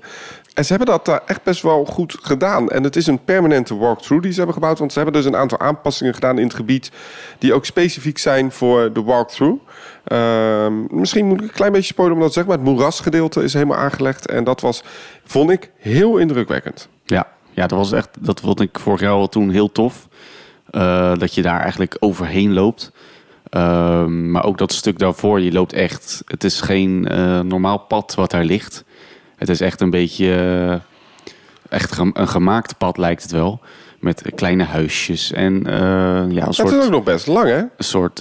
[0.56, 2.70] En ze hebben dat daar echt best wel goed gedaan.
[2.70, 4.80] En het is een permanente walkthrough die ze hebben gebouwd.
[4.80, 6.92] Want ze hebben dus een aantal aanpassingen gedaan in het gebied.
[7.38, 9.62] die ook specifiek zijn voor de walkthrough.
[10.08, 12.54] Uh, misschien moet ik een klein beetje spoilen om dat te zeggen.
[12.54, 14.28] Maar het moerasgedeelte is helemaal aangelegd.
[14.28, 14.84] En dat was,
[15.26, 16.88] vond ik, heel indrukwekkend.
[17.56, 18.10] Ja, dat was echt.
[18.20, 20.08] Dat vond ik vorig jaar al toen heel tof.
[20.72, 22.92] Uh, dat je daar eigenlijk overheen loopt.
[23.52, 26.22] Uh, maar ook dat stuk daarvoor, je loopt echt.
[26.26, 28.84] Het is geen uh, normaal pad wat daar ligt.
[29.36, 30.76] Het is echt een beetje uh,
[31.70, 33.60] echt een gemaakt pad lijkt het wel.
[34.00, 35.64] Met kleine huisjes en
[36.30, 36.70] ja, een soort...
[36.70, 37.58] Het is ook nog best lang, hè?
[37.58, 38.20] Een soort,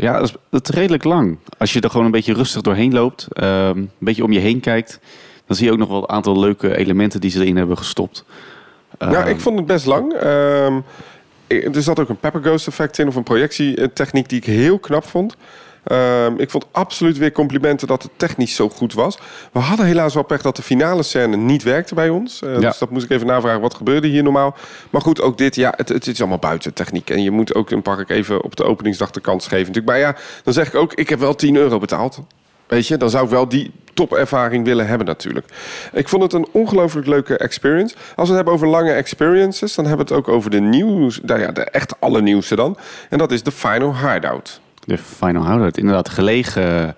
[0.00, 0.20] ja,
[0.50, 1.38] het is redelijk lang.
[1.58, 5.00] Als je er gewoon een beetje rustig doorheen loopt, een beetje om je heen kijkt,
[5.46, 8.24] dan zie je ook nog wel een aantal leuke elementen die ze erin hebben gestopt.
[8.98, 10.12] Ja, ik vond het best lang.
[10.22, 10.84] Um,
[11.48, 15.04] er zat ook een pepper ghost effect in of een projectietechniek die ik heel knap
[15.04, 15.36] vond.
[15.92, 19.18] Um, ik vond absoluut weer complimenten dat het technisch zo goed was.
[19.52, 22.42] We hadden helaas wel pech dat de finale scène niet werkte bij ons.
[22.42, 22.58] Uh, ja.
[22.58, 23.60] Dus dat moest ik even navragen.
[23.60, 24.56] Wat gebeurde hier normaal?
[24.90, 27.10] Maar goed, ook dit, ja, het, het is allemaal buiten techniek.
[27.10, 29.66] En je moet ook een park even op de openingsdag de kans geven.
[29.66, 29.86] Natuurlijk.
[29.86, 32.20] Maar ja, dan zeg ik ook, ik heb wel 10 euro betaald.
[32.66, 35.46] Weet je, dan zou ik wel die topervaring willen hebben natuurlijk.
[35.92, 37.94] Ik vond het een ongelooflijk leuke experience.
[37.94, 41.20] Als we het hebben over lange experiences, dan hebben we het ook over de nieuws,
[41.22, 42.76] nou ja, de echt allernieuwste dan.
[43.10, 44.60] En dat is de Final Hideout.
[44.84, 46.96] De Final Hideout, inderdaad gelegen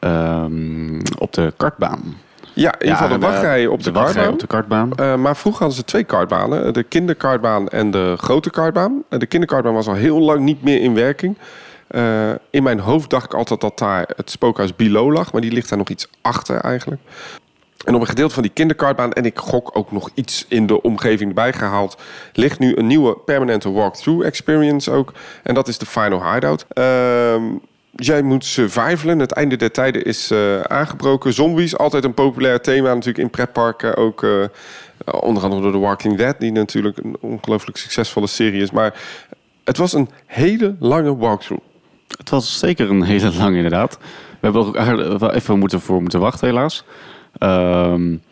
[0.00, 2.16] um, op de kartbaan.
[2.52, 4.32] Ja, in ieder geval de wachtrij op de, de kartbaan.
[4.32, 4.90] Op de kartbaan.
[5.00, 6.72] Uh, maar vroeger hadden ze twee kartbanen.
[6.72, 9.02] De kinderkartbaan en de grote kartbaan.
[9.08, 11.36] De kinderkartbaan was al heel lang niet meer in werking.
[11.90, 15.32] Uh, in mijn hoofd dacht ik altijd dat daar het spookhuis Below lag.
[15.32, 17.00] Maar die ligt daar nog iets achter eigenlijk.
[17.84, 20.82] En op een gedeelte van die kinderkartbaan, en ik gok ook nog iets in de
[20.82, 21.96] omgeving erbij gehaald,
[22.32, 25.12] ligt nu een nieuwe permanente walkthrough experience ook.
[25.42, 26.66] En dat is de Final Hideout.
[26.74, 27.42] Uh,
[27.90, 29.18] jij moet survivalen.
[29.18, 31.32] Het einde der tijden is uh, aangebroken.
[31.32, 33.96] Zombies, altijd een populair thema natuurlijk in pretparken.
[33.96, 34.44] Ook uh,
[35.20, 38.70] onder andere door The Walking Dead, die natuurlijk een ongelooflijk succesvolle serie is.
[38.70, 38.94] Maar
[39.64, 41.64] het was een hele lange walkthrough.
[42.18, 43.98] Het was zeker een hele lange inderdaad.
[43.98, 46.84] We hebben er ook even moeten voor moeten wachten helaas.
[47.38, 48.22] Um,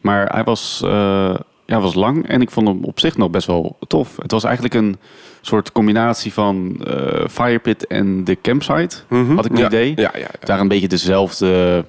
[0.00, 1.34] maar hij was, uh,
[1.66, 4.16] ja, was lang en ik vond hem op zich nog best wel tof.
[4.16, 4.96] Het was eigenlijk een
[5.40, 9.36] soort combinatie van uh, Firepit en de campsite, mm -hmm.
[9.36, 9.66] had ik een ja.
[9.66, 9.92] idee.
[9.96, 10.28] Ja, ja, ja.
[10.40, 11.84] Daar een beetje dezelfde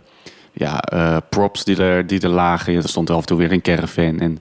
[0.51, 2.75] ja, uh, props die er, die er lagen.
[2.75, 4.39] Er stond af en toe weer een caravan en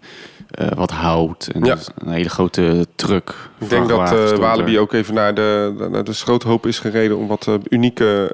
[0.60, 1.76] uh, wat hout en Ja.
[1.98, 3.34] een hele grote truck.
[3.58, 4.40] Ik denk dat uh, er.
[4.40, 8.30] Walibi ook even naar de, naar de schroothoop is gereden om wat uh, unieke,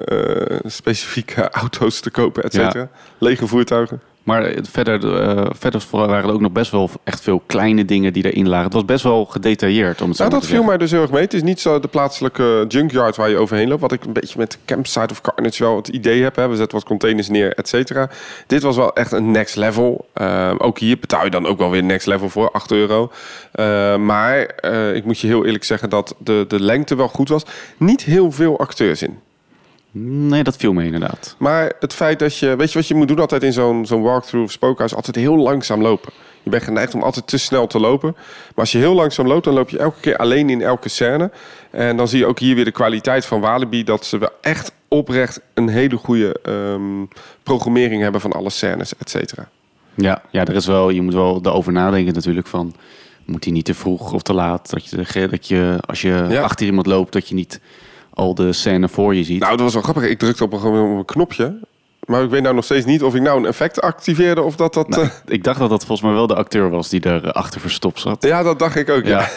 [0.65, 2.89] specifieke auto's te kopen, et cetera.
[3.17, 4.01] Lege voertuigen.
[4.27, 8.31] Maar verder, uh, verder waren er ook nog best wel echt veel kleine dingen die
[8.31, 8.65] erin lagen.
[8.65, 10.01] Het was best wel gedetailleerd.
[10.01, 10.67] Om het zo Nou, dat viel zeggen.
[10.69, 11.21] mij dus heel erg mee.
[11.21, 13.81] Het is niet zo de plaatselijke junkyard waar je overheen loopt.
[13.81, 16.35] Wat ik een beetje met Campsite of Carnage wel het idee heb.
[16.35, 16.47] Hè.
[16.47, 18.09] We zetten wat containers neer, et cetera.
[18.47, 20.07] Dit was wel echt een next level.
[20.21, 23.11] Uh, ook hier betaal je dan ook wel weer next level voor, 8 euro.
[23.55, 24.39] Uh, maar
[24.93, 27.43] ik moet je heel eerlijk zeggen dat de, de lengte wel goed was.
[27.77, 29.19] Niet heel veel acteurs in.
[30.03, 31.35] Nee, dat viel me inderdaad.
[31.37, 32.55] Maar het feit dat je...
[32.55, 34.95] Weet je wat je moet doen altijd in zo'n zo'n walkthrough of spookhuis?
[34.95, 36.11] Altijd heel langzaam lopen.
[36.43, 38.11] Je bent geneigd om altijd te snel te lopen.
[38.15, 41.31] Maar als je heel langzaam loopt, dan loop je elke keer alleen in elke scène.
[41.71, 43.83] En dan zie je ook hier weer de kwaliteit van Walibi...
[43.83, 47.07] dat ze wel echt oprecht een hele goede um,
[47.43, 49.49] programmering hebben van alle scènes, et cetera.
[49.95, 52.73] Ja, ja, er is wel, je moet wel erover nadenken natuurlijk van...
[53.25, 54.69] moet hij niet te vroeg of te laat?
[54.69, 56.41] Dat je, dat je als je Ja.
[56.41, 57.59] achter iemand loopt, dat je niet
[58.17, 59.39] al de scène voor je ziet.
[59.39, 60.03] Nou, dat was wel grappig.
[60.03, 61.59] Ik drukte op een, op een knopje...
[62.07, 64.73] Maar ik weet nou nog steeds niet of ik nou een effect activeerde of dat
[64.73, 64.87] dat...
[64.89, 67.61] Nou, eh, ik dacht dat dat volgens mij wel de acteur was die er achter
[67.61, 68.23] verstopt zat.
[68.23, 69.29] Ja, dat dacht ik ook, ja.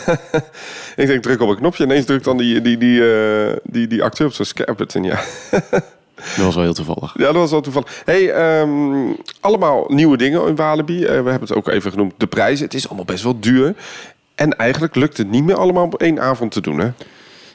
[0.97, 1.85] ik denk, druk op een knopje.
[1.85, 5.21] Ineens drukt dan die, die, die, eh, die, die acteur op zo'n button, ja.
[6.37, 7.15] Dat was wel heel toevallig.
[7.17, 8.03] Ja, dat was wel toevallig.
[8.05, 11.05] Hey, ehm, allemaal nieuwe dingen in Walibi.
[11.05, 12.13] Eh, we hebben het ook even genoemd.
[12.17, 12.65] De prijzen.
[12.65, 13.75] Het is allemaal best wel duur.
[14.35, 16.91] En eigenlijk lukt het niet meer allemaal op één avond te doen, hè?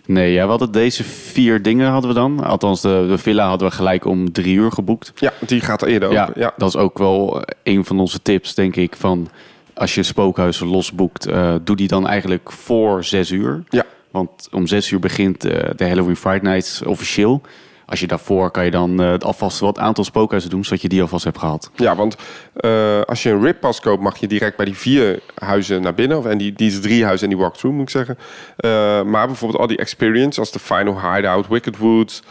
[0.07, 2.43] Nee, ja, we hadden deze vier dingen hadden we dan.
[2.43, 5.11] Althans, de, de villa hadden we gelijk om drie uur geboekt.
[5.15, 6.41] Ja, die gaat er eerder Ja, open.
[6.41, 6.53] Ja.
[6.57, 8.95] dat is ook wel een van onze tips, denk ik.
[8.95, 9.29] Van
[9.73, 13.63] als je spookhuizen losboekt, uh, doe die dan eigenlijk voor zes uur.
[13.69, 13.83] Ja.
[14.11, 17.41] Want om zes uur begint uh, de Halloween Friday Nights officieel.
[17.85, 21.01] Als je daarvoor kan je dan uh, alvast wat aantal spookhuizen doen, zodat je die
[21.01, 21.71] alvast hebt gehad.
[21.75, 22.15] Ja, want
[22.61, 26.17] uh, als je een rip-pas koopt, mag je direct bij die vier huizen naar binnen.
[26.17, 28.17] Of, en die, die drie huizen en die walkthrough, moet ik zeggen.
[28.17, 32.21] Uh, maar bijvoorbeeld al die experience, als de Final Hideout, Wicked Woods,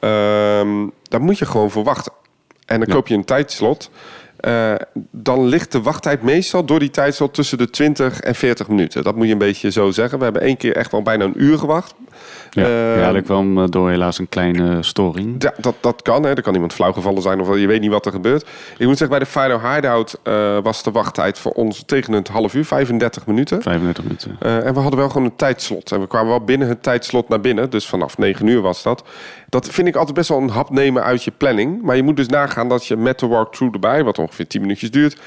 [0.00, 2.12] um, daar moet je gewoon voor wachten.
[2.66, 2.94] En dan ja.
[2.94, 3.90] koop je een tijdslot.
[4.40, 4.74] Uh,
[5.10, 9.04] dan ligt de wachttijd meestal door die tijdslot tussen de 20 en 40 minuten.
[9.04, 10.18] Dat moet je een beetje zo zeggen.
[10.18, 11.94] We hebben één keer echt wel bijna een uur gewacht.
[12.54, 15.42] Ja, ja dat kwam door helaas een kleine storing.
[15.42, 16.22] Ja, dat, dat kan.
[16.22, 16.28] Hè.
[16.34, 18.46] Er kan iemand flauwgevallen zijn of je weet niet wat er gebeurt.
[18.78, 22.28] Ik moet zeggen, bij de Final Hideout uh, was de wachttijd voor ons tegen het
[22.28, 23.62] half uur, 35 minuten.
[23.62, 24.36] 35 minuten.
[24.42, 25.92] Uh, en we hadden wel gewoon een tijdslot.
[25.92, 27.70] En we kwamen wel binnen het tijdslot naar binnen.
[27.70, 29.04] Dus vanaf 9 uur was dat.
[29.48, 31.82] Dat vind ik altijd best wel een hap nemen uit je planning.
[31.82, 34.90] Maar je moet dus nagaan dat je met de walkthrough erbij, wat ongeveer 10 minuutjes
[34.90, 35.20] duurt.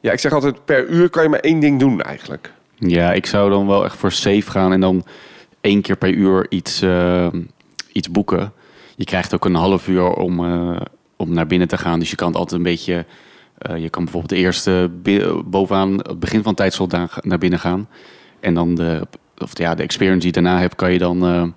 [0.00, 2.52] Ja, ik zeg altijd per uur kan je maar één ding doen eigenlijk.
[2.74, 5.04] Ja, ik zou dan wel echt voor safe gaan en dan
[5.66, 7.26] één keer per uur iets, uh,
[7.92, 8.52] iets boeken.
[8.96, 10.80] Je krijgt ook een half uur om, uh,
[11.16, 11.98] om naar binnen te gaan.
[11.98, 13.04] Dus je kan altijd een beetje.
[13.70, 14.90] Uh, je kan bijvoorbeeld de eerste
[15.44, 17.88] bovenaan het begin van tijdslot naar binnen gaan.
[18.40, 19.06] En dan de,
[19.38, 21.52] of ja, de experience die daarna hebt, kan je dan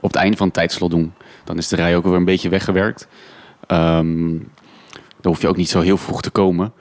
[0.00, 1.12] op het einde van tijdslot doen.
[1.44, 3.08] Dan is de rij ook weer een beetje weggewerkt.
[3.68, 4.50] Um,
[5.20, 6.72] dan hoef je ook niet zo heel vroeg te komen.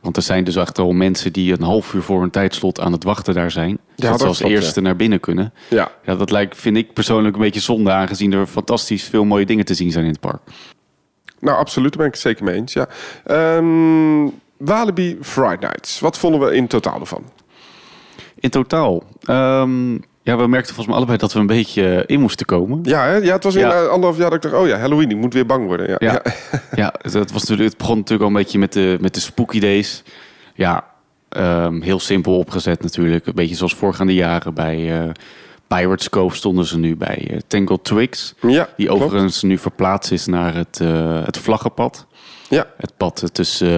[0.00, 2.92] Want er zijn dus echt al mensen die een half uur voor een tijdslot aan
[2.92, 3.78] het wachten daar zijn.
[3.96, 4.86] Ja, dat ze als klopt, eerste ja.
[4.86, 5.52] naar binnen kunnen.
[5.68, 5.90] Ja.
[6.04, 9.64] Ja, dat lijkt, vind ik persoonlijk een beetje zonde, aangezien er fantastisch veel mooie dingen
[9.64, 10.40] te zien zijn in het park.
[11.40, 11.88] Nou, absoluut.
[11.88, 12.72] Daar ben ik het zeker mee eens.
[12.72, 12.88] Ja.
[13.56, 16.00] Um, Walibi Friday Nights.
[16.00, 17.24] Wat vonden we in totaal ervan?
[18.34, 19.02] In totaal?
[19.28, 22.80] Um, ja, we merkten volgens mij allebei dat we een beetje in moesten komen.
[22.82, 23.16] Ja, hè?
[23.16, 23.84] ja het was in Ja.
[23.84, 24.62] anderhalf jaar dat ik dacht...
[24.62, 25.88] oh ja, Halloween, ik moet weer bang worden.
[25.88, 26.22] Ja, Ja,
[26.74, 29.20] ja het, het was natuurlijk, het begon natuurlijk al een beetje met de, met de
[29.20, 30.02] spooky days.
[30.54, 30.84] Ja,
[31.28, 33.26] ehm, heel simpel opgezet natuurlijk.
[33.26, 35.08] Een beetje zoals voorgaande jaren bij eh,
[35.76, 38.34] Pirates Cove stonden ze nu bij eh, Tangled Twigs.
[38.40, 39.02] Ja, Die klopt.
[39.02, 42.06] overigens nu verplaatst is naar het, eh, het vlaggenpad.
[42.48, 42.66] Ja.
[42.76, 43.74] Het pad tussen eh,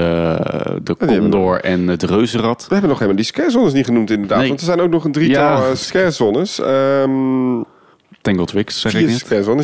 [0.83, 2.61] de hebben we Condor en het Reuzenrad.
[2.63, 4.39] We hebben nog helemaal die scarezones niet genoemd inderdaad.
[4.39, 4.49] Nee.
[4.49, 5.75] Want er zijn ook nog een drietal Ja.
[5.75, 6.61] scarezones.
[6.61, 7.63] Ehm
[8.21, 9.09] Tangled Twigs, zeg ik.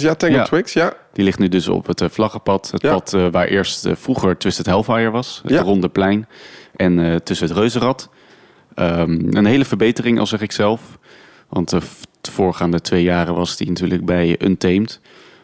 [0.00, 0.44] Ja, Tangle Ja.
[0.44, 0.92] Twigs, ja.
[1.12, 2.70] Die ligt nu dus op het vlaggenpad.
[2.70, 5.42] Het pad waar eerst vroeger Twisted Hellfire was.
[5.46, 6.26] Het ronde plein.
[6.76, 8.08] En tussen het Reuzenrad.
[8.74, 10.80] Ehm, een hele verbetering, al zeg ik zelf.
[11.48, 15.00] Want de v- de voorgaande twee jaren was die natuurlijk bij Untamed.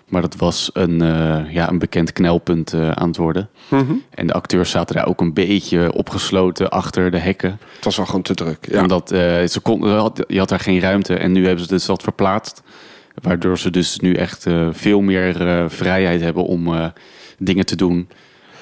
[0.09, 3.49] Maar dat was een, eh, ja, een bekend knelpunt eh, aan het worden.
[3.69, 3.93] Mhm.
[4.11, 7.59] En de acteurs zaten daar ook een beetje opgesloten achter de hekken.
[7.75, 8.59] Het was wel gewoon te druk.
[8.71, 8.81] Ja.
[8.81, 11.15] Omdat eh, ze konden, had- je had daar geen ruimte.
[11.15, 12.63] En nu hebben ze dus dat verplaatst.
[13.23, 16.87] Waardoor ze dus nu echt eh, veel meer eh, vrijheid hebben om eh,
[17.39, 18.09] dingen te doen.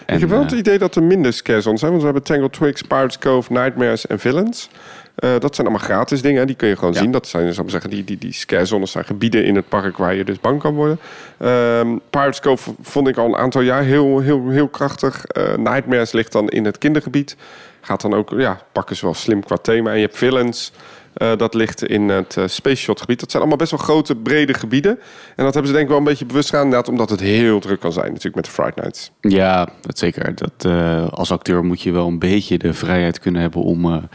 [0.06, 1.92] En, ik heb wel eh, het idee dat er minder scarezones zijn.
[1.92, 4.68] Want we hebben Tangle Twigs, Pirates Cove, Nightmares en Villains.
[5.14, 6.40] Eh, dat zijn allemaal gratis dingen.
[6.40, 6.46] hè.
[6.46, 7.00] Die kun je gewoon Ja.
[7.00, 7.10] zien.
[7.10, 10.14] Dat zijn, zal ik zeggen, die, die, die scarezones zijn gebieden in het park waar
[10.14, 10.98] je dus bang kan worden.
[11.38, 15.24] Ehm, Pirates Cove vond ik al een aantal jaar heel, heel, heel krachtig.
[15.24, 17.36] Eh, Nightmares ligt dan in het kindergebied.
[17.80, 19.90] Gaat dan ook, ja, pakken ze wel slim qua thema.
[19.90, 20.72] En je hebt Villains.
[21.12, 23.20] eh, dat ligt in het Space Shot gebied.
[23.20, 24.98] Dat zijn allemaal best wel grote, brede gebieden.
[25.36, 26.64] En dat hebben ze denk ik wel een beetje bewust gedaan.
[26.64, 29.10] Inderdaad, omdat het heel druk kan zijn natuurlijk met de Friday Nights.
[29.20, 30.34] Ja, dat zeker.
[30.34, 30.72] Dat,
[31.10, 34.08] als acteur moet je wel een beetje de vrijheid kunnen hebben om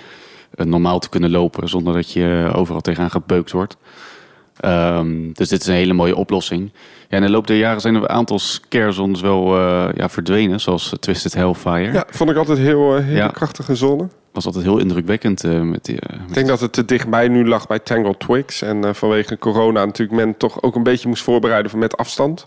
[0.66, 1.70] normaal te kunnen lopen.
[1.70, 3.78] Zonder dat je overal tegenaan gebeukt wordt.
[4.58, 6.72] Ehm, dus dit is een hele mooie oplossing.
[7.10, 10.60] Ja, in de loop der jaren zijn er een aantal scarezones wel eh, ja, verdwenen.
[10.60, 11.92] Zoals eh, Twisted Hellfire.
[11.94, 13.28] Ja, vond ik altijd heel, eh, hele Ja.
[13.28, 14.08] krachtige zone.
[14.32, 15.44] Was altijd heel indrukwekkend.
[15.44, 18.18] eh, met die, eh, met Ik denk dat het te dichtbij nu lag bij Tangle
[18.18, 18.62] Twigs.
[18.62, 22.46] En eh, vanwege corona natuurlijk men toch ook een beetje moest voorbereiden voor met afstand.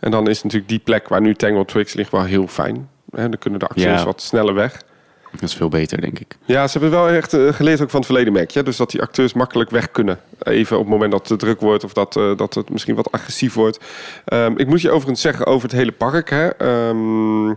[0.00, 2.88] En dan is natuurlijk die plek waar nu Tangle Twigs ligt wel heel fijn.
[3.10, 4.04] Hè, dan kunnen de Ja.
[4.04, 4.82] wat sneller weg.
[5.30, 6.36] Dat is veel beter, denk ik.
[6.44, 8.62] Ja, ze hebben wel echt eh, geleerd ook van het verleden, merk je.
[8.62, 10.20] Dus dat die acteurs makkelijk weg kunnen.
[10.42, 13.12] Even op het moment dat het druk wordt of dat, eh, dat het misschien wat
[13.12, 13.78] agressief wordt.
[14.24, 16.30] Ehm, ik moet je overigens zeggen over het hele park.
[16.30, 16.48] Hè.
[16.48, 17.56] Ehm, we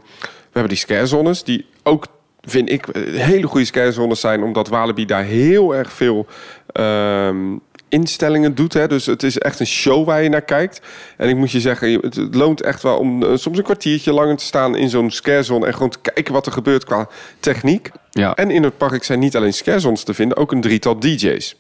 [0.51, 2.05] hebben die scarezones die ook,
[2.41, 4.43] vind ik, eh, hele goede scarezones zijn.
[4.43, 6.25] Omdat Walibi daar heel erg veel
[6.71, 7.55] ehm,
[7.91, 8.73] instellingen doet.
[8.73, 8.88] Hè.
[8.88, 10.82] Dus het is echt een show waar je naar kijkt.
[11.17, 14.13] En ik moet je zeggen, het, het loont echt wel om eh, soms een kwartiertje
[14.13, 15.65] langer te staan in zo'n scarezone.
[15.65, 17.08] En gewoon te kijken wat er gebeurt qua
[17.39, 17.91] techniek.
[18.10, 21.56] Ja, En in het park zijn niet alleen scarezones te vinden, ook een drietal DJ's.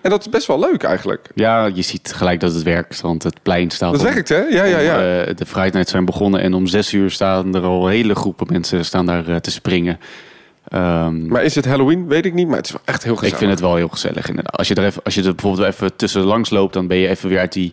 [0.00, 1.28] En dat is best wel leuk eigenlijk.
[1.34, 3.00] ja, je ziet gelijk dat het werkt.
[3.00, 4.42] Want het plein staat Dat werkt, hè?
[4.42, 4.94] Ja, ja, ja.
[4.94, 8.14] om, eh, de Friday Nights zijn begonnen en om zes uur staan er al hele
[8.14, 9.98] groepen mensen staan daar eh, te springen.
[10.74, 12.08] Ehm, Maar is het Halloween?
[12.08, 13.32] Weet ik niet, maar het is wel echt heel gezellig.
[13.34, 14.56] ik vind het wel heel gezellig inderdaad.
[14.56, 17.08] Als je er, even, als je er bijvoorbeeld even tussen langs loopt, dan ben je
[17.08, 17.72] even weer uit die,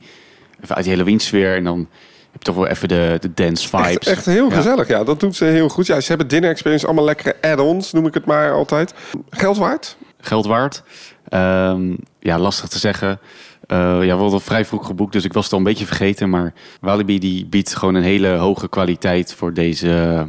[0.64, 1.56] even uit die Halloween sfeer.
[1.56, 3.88] En dan je hebt toch wel even de, de dance vibes.
[3.90, 4.56] Echt, echt heel Ja.
[4.56, 5.04] gezellig, ja.
[5.04, 5.86] Dat doet ze heel goed.
[5.88, 8.94] Ja, ze hebben dinner experience, allemaal lekkere add-ons, noem ik het maar altijd.
[9.30, 9.98] Geld waard?
[10.20, 10.84] Geld waard.
[11.30, 13.20] Ehm, ja, lastig te zeggen.
[13.68, 15.86] Eh, ja, we hadden al vrij vroeg geboekt, dus ik was het al een beetje
[15.86, 16.30] vergeten.
[16.30, 20.28] Maar Walibi die biedt gewoon een hele hoge kwaliteit voor deze,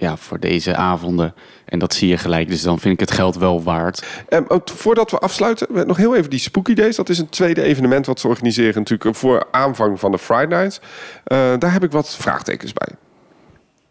[0.00, 1.34] ja, voor deze avonden.
[1.64, 2.48] En dat zie je gelijk.
[2.48, 4.06] Dus dan vind ik het geld wel waard.
[4.28, 6.96] Ehm, oh, voordat we afsluiten, nog heel even die Spooky Days.
[6.96, 10.80] Dat is een tweede evenement wat ze organiseren natuurlijk voor aanvang van de Friday Nights.
[11.24, 12.88] Eh, daar heb ik wat vraagtekens bij.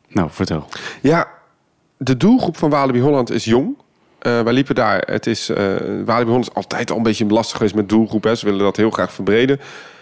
[0.07, 0.67] Nou, vertel.
[1.01, 1.27] Ja,
[1.97, 3.77] de doelgroep van Walibi Holland is jong.
[4.19, 5.03] Eh, wij liepen daar.
[5.05, 8.23] Het is, eh Walibi Holland is altijd al een beetje lastig geweest met doelgroep.
[8.23, 8.35] Hè.
[8.35, 9.59] Ze willen dat heel graag verbreden.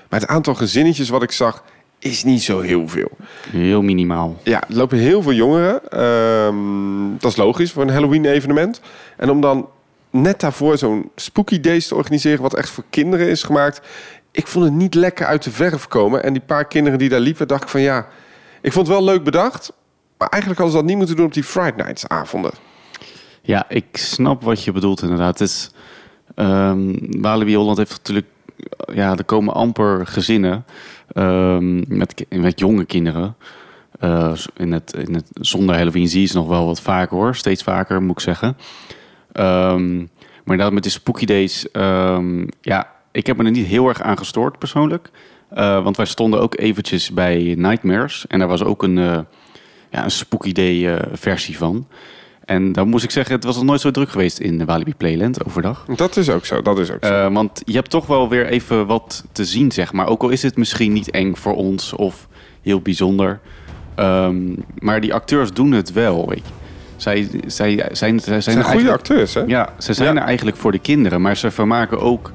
[0.10, 1.63] Maar het aantal gezinnetjes wat ik zag,
[2.10, 3.10] is niet zo heel veel.
[3.50, 4.38] Heel minimaal.
[4.43, 5.89] Ja, er lopen heel veel jongeren.
[5.89, 8.82] Ehm, dat is logisch voor een Halloween-evenement.
[9.17, 9.70] En om dan
[10.10, 12.41] net daarvoor zo'n Spooky Days te organiseren...
[12.41, 13.82] wat echt voor kinderen is gemaakt...
[14.32, 16.24] ik vond het niet lekker uit de verf komen.
[16.24, 18.08] En die paar kinderen die daar liepen, dacht ik van ja...
[18.62, 19.74] ik vond het wel leuk bedacht...
[20.17, 22.52] maar eigenlijk hadden ze dat niet moeten doen op die Friday Nights avonden.
[23.41, 25.39] Ja, ik snap wat je bedoelt inderdaad.
[25.39, 25.72] Het is,
[26.36, 28.28] ehm, Walibi Holland heeft natuurlijk...
[28.93, 30.65] Ja, er komen amper gezinnen
[31.13, 33.36] ehm, met, met jonge kinderen.
[34.00, 37.36] Eh, in het, in het, zonder Halloween zie je ze nog wel wat vaker hoor.
[37.36, 38.58] Steeds vaker, moet ik zeggen.
[39.32, 41.72] Ehm, maar inderdaad, met de Spooky Days...
[41.72, 45.10] ehm, ja, ik heb me er niet heel erg aan gestoord persoonlijk.
[45.50, 48.26] Eh, want wij stonden ook eventjes bij Nightmares.
[48.28, 49.20] En daar was ook een, eh,
[49.91, 51.88] ja, een Spooky Day versie van.
[52.48, 55.46] En dan moest ik zeggen, het was nog nooit zo druk geweest in Walibi Playland
[55.46, 55.86] overdag.
[55.96, 57.14] Dat is ook zo, dat is ook zo.
[57.26, 60.08] Eh, want je hebt toch wel weer even wat te zien, zeg maar.
[60.08, 62.28] Ook al is het misschien niet eng voor ons of
[62.62, 63.40] heel bijzonder.
[63.96, 64.38] Ehm,
[64.80, 66.54] maar die acteurs doen het wel, weet je.
[66.96, 69.42] Zij, zij, zijn, zij zijn, zijn goede acteurs, hè?
[69.42, 70.22] Ja, ze zijn Ja.
[70.22, 71.22] er eigenlijk voor de kinderen.
[71.22, 72.32] Maar ze vermaken ook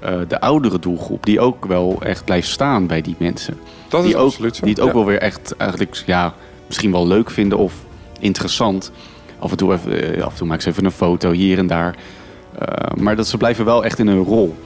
[0.00, 1.24] eh, de oudere doelgroep.
[1.26, 3.58] Die ook wel echt blijft staan bij die mensen.
[3.88, 4.64] dat is die ook, absoluut zo.
[4.64, 4.94] Die het ook Ja.
[4.94, 6.34] wel weer echt eigenlijk, ja,
[6.66, 7.74] misschien wel leuk vinden of
[8.20, 8.92] interessant.
[9.42, 11.66] Af en toe, even, eh, af en toe maken ze even een foto hier en
[11.66, 11.94] daar.
[12.58, 12.66] Eh,
[13.02, 14.56] maar dat ze blijven wel echt in hun rol.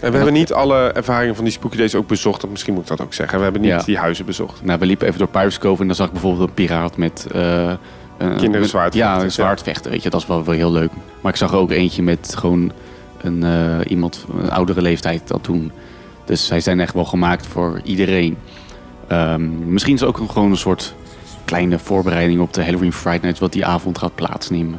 [0.00, 2.44] En we hebben niet alle ervaringen van die Spooky Days ook bezocht.
[2.44, 3.36] Of misschien moet ik dat ook zeggen.
[3.38, 3.82] We hebben niet Ja.
[3.82, 4.64] die huizen bezocht.
[4.64, 7.26] Nou, we liepen even door Pirates Cove en dan zag ik bijvoorbeeld een piraat met...
[7.32, 7.78] een-
[8.18, 10.10] Kinderen met- zwaardvechten, Ja, een zwaardvechten, weet je.
[10.10, 10.90] Dat is wel, wel heel leuk.
[11.20, 12.72] Maar ik zag ook eentje met gewoon
[13.22, 13.44] een,
[13.88, 15.72] iemand van een oudere leeftijd dat doen.
[16.24, 18.36] Dus zij zijn echt wel gemaakt voor iedereen.
[19.06, 20.94] Ehm, misschien is het ook een- gewoon een soort
[21.48, 23.38] kleine voorbereiding op de Halloween Friday Night...
[23.38, 24.78] wat die avond gaat plaatsnemen,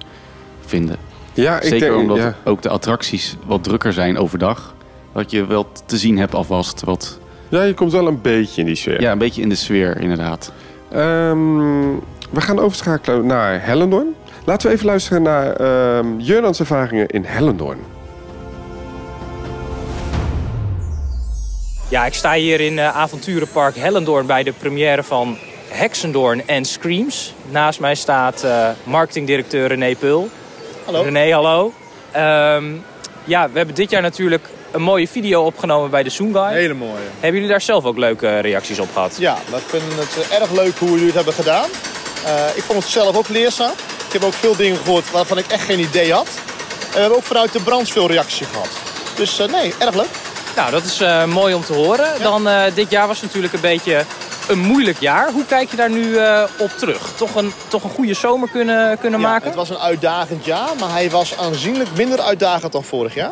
[0.66, 0.98] vinden.
[1.34, 2.02] Ja, ik Zeker denk...
[2.02, 2.36] omdat ja.
[2.44, 4.76] ook de attracties wat drukker zijn overdag.
[5.14, 7.20] Dat je wel te zien hebt alvast wat...
[7.50, 9.02] ja, je komt wel een beetje in die sfeer.
[9.02, 10.52] Ja, een beetje in de sfeer inderdaad.
[10.92, 11.92] Ehm,
[12.30, 14.16] we gaan overschakelen naar Hellendoorn.
[14.46, 17.78] Laten we even luisteren naar ehm Jurnans ervaringen in Hellendoorn.
[21.90, 25.38] Ja, ik sta hier in eh, avonturenpark Hellendoorn bij de première van
[25.70, 27.34] Hexendoorn en Screams.
[27.50, 30.30] Naast mij staat eh, marketingdirecteur René Pul.
[30.86, 31.02] Hallo.
[31.02, 31.74] René, hallo.
[32.12, 32.66] Ehm,
[33.24, 36.52] ja, we hebben dit jaar natuurlijk een mooie video opgenomen bij de Soonguy.
[36.52, 37.08] Hele mooie.
[37.14, 39.16] Hebben jullie daar zelf ook leuke reacties op gehad?
[39.20, 41.70] Ja, we vinden het eh, erg leuk hoe jullie het hebben gedaan.
[42.26, 43.74] Eh, ik vond het zelf ook leerzaam.
[44.06, 46.28] Ik heb ook veel dingen gehoord waarvan ik echt geen idee had.
[46.28, 48.70] En we hebben ook vanuit de branche veel reacties gehad.
[49.16, 50.10] Dus eh, nee, erg leuk.
[50.56, 52.22] Nou, dat is eh, mooi om te horen.
[52.22, 54.06] Dan, eh, dit jaar was natuurlijk een beetje
[54.50, 55.32] een moeilijk jaar.
[55.32, 57.12] Hoe kijk je daar nu eh, op terug?
[57.16, 59.48] Toch een, toch een goede zomer kunnen, kunnen Ja, maken?
[59.48, 63.32] het was een uitdagend jaar, maar hij was aanzienlijk minder uitdagend dan vorig jaar.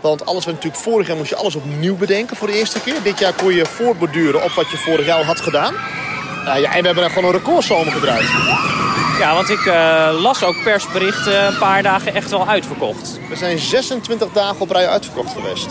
[0.00, 3.02] Want alles wat natuurlijk vorig jaar moest je alles opnieuw bedenken voor de eerste keer.
[3.02, 5.74] Dit jaar kon je voortborduren op wat je vorig jaar al had gedaan.
[6.44, 8.28] Ja, en we hebben er gewoon een recordzomer gedraaid.
[9.18, 13.18] Ja, want ik eh, las ook persberichten een paar dagen echt wel uitverkocht.
[13.28, 15.66] We zijn 26 dagen op rij uitverkocht geweest.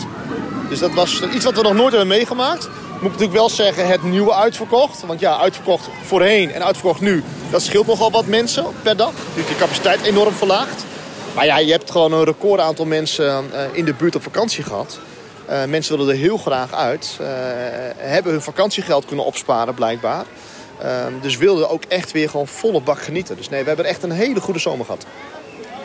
[0.68, 2.68] Dus dat was iets wat we nog nooit hebben meegemaakt.
[3.00, 5.06] Moet ik natuurlijk wel zeggen, het nieuwe uitverkocht.
[5.06, 7.22] Want ja, uitverkocht voorheen en uitverkocht nu.
[7.50, 9.12] Dat scheelt nogal wat mensen per dag.
[9.12, 10.84] Natuurlijk de capaciteit enorm verlaagd.
[11.34, 14.64] Maar ja, je hebt gewoon een record aantal mensen eh, in de buurt op vakantie
[14.64, 14.98] gehad.
[15.46, 17.16] Eh, mensen willen er heel graag uit.
[17.20, 17.26] eh,
[17.96, 20.24] hebben hun vakantiegeld kunnen opsparen blijkbaar.
[21.20, 23.36] Dus wilden ook echt weer gewoon volle bak genieten.
[23.36, 25.06] Dus nee, we hebben echt een hele goede zomer gehad.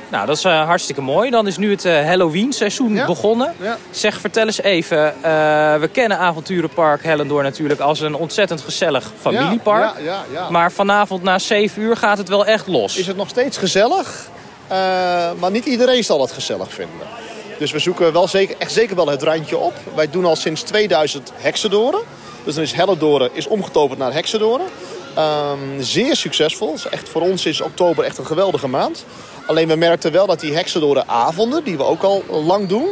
[0.10, 1.30] Nou, dat is eh, hartstikke mooi.
[1.30, 3.06] Dan is nu het eh, Halloween-seizoen Ja.
[3.06, 3.54] begonnen.
[3.62, 3.78] Ja.
[3.92, 5.08] Zeg, vertel eens even.
[5.24, 5.32] eh,
[5.76, 9.94] we kennen Avonturenpark Hellendoor natuurlijk als een ontzettend gezellig familiepark.
[9.98, 10.50] Ja, ja, ja.
[10.50, 12.98] Maar vanavond na 7 uur gaat het wel echt los.
[12.98, 14.28] is het nog steeds gezellig.
[15.40, 17.08] maar niet iedereen zal het gezellig vinden.
[17.60, 19.74] Dus we zoeken wel zeker, echt zeker wel het randje op.
[19.96, 22.00] Wij doen al sinds 2000 heksendoren.
[22.44, 24.66] Dus dan is Hellendoren is omgetoverd naar heksendoren.
[25.16, 26.72] Ehm, zeer succesvol.
[26.72, 29.06] Dus echt, voor ons is oktober echt een geweldige maand.
[29.46, 32.88] Alleen we merkten wel dat die heksendorenavonden, die we ook al lang doen...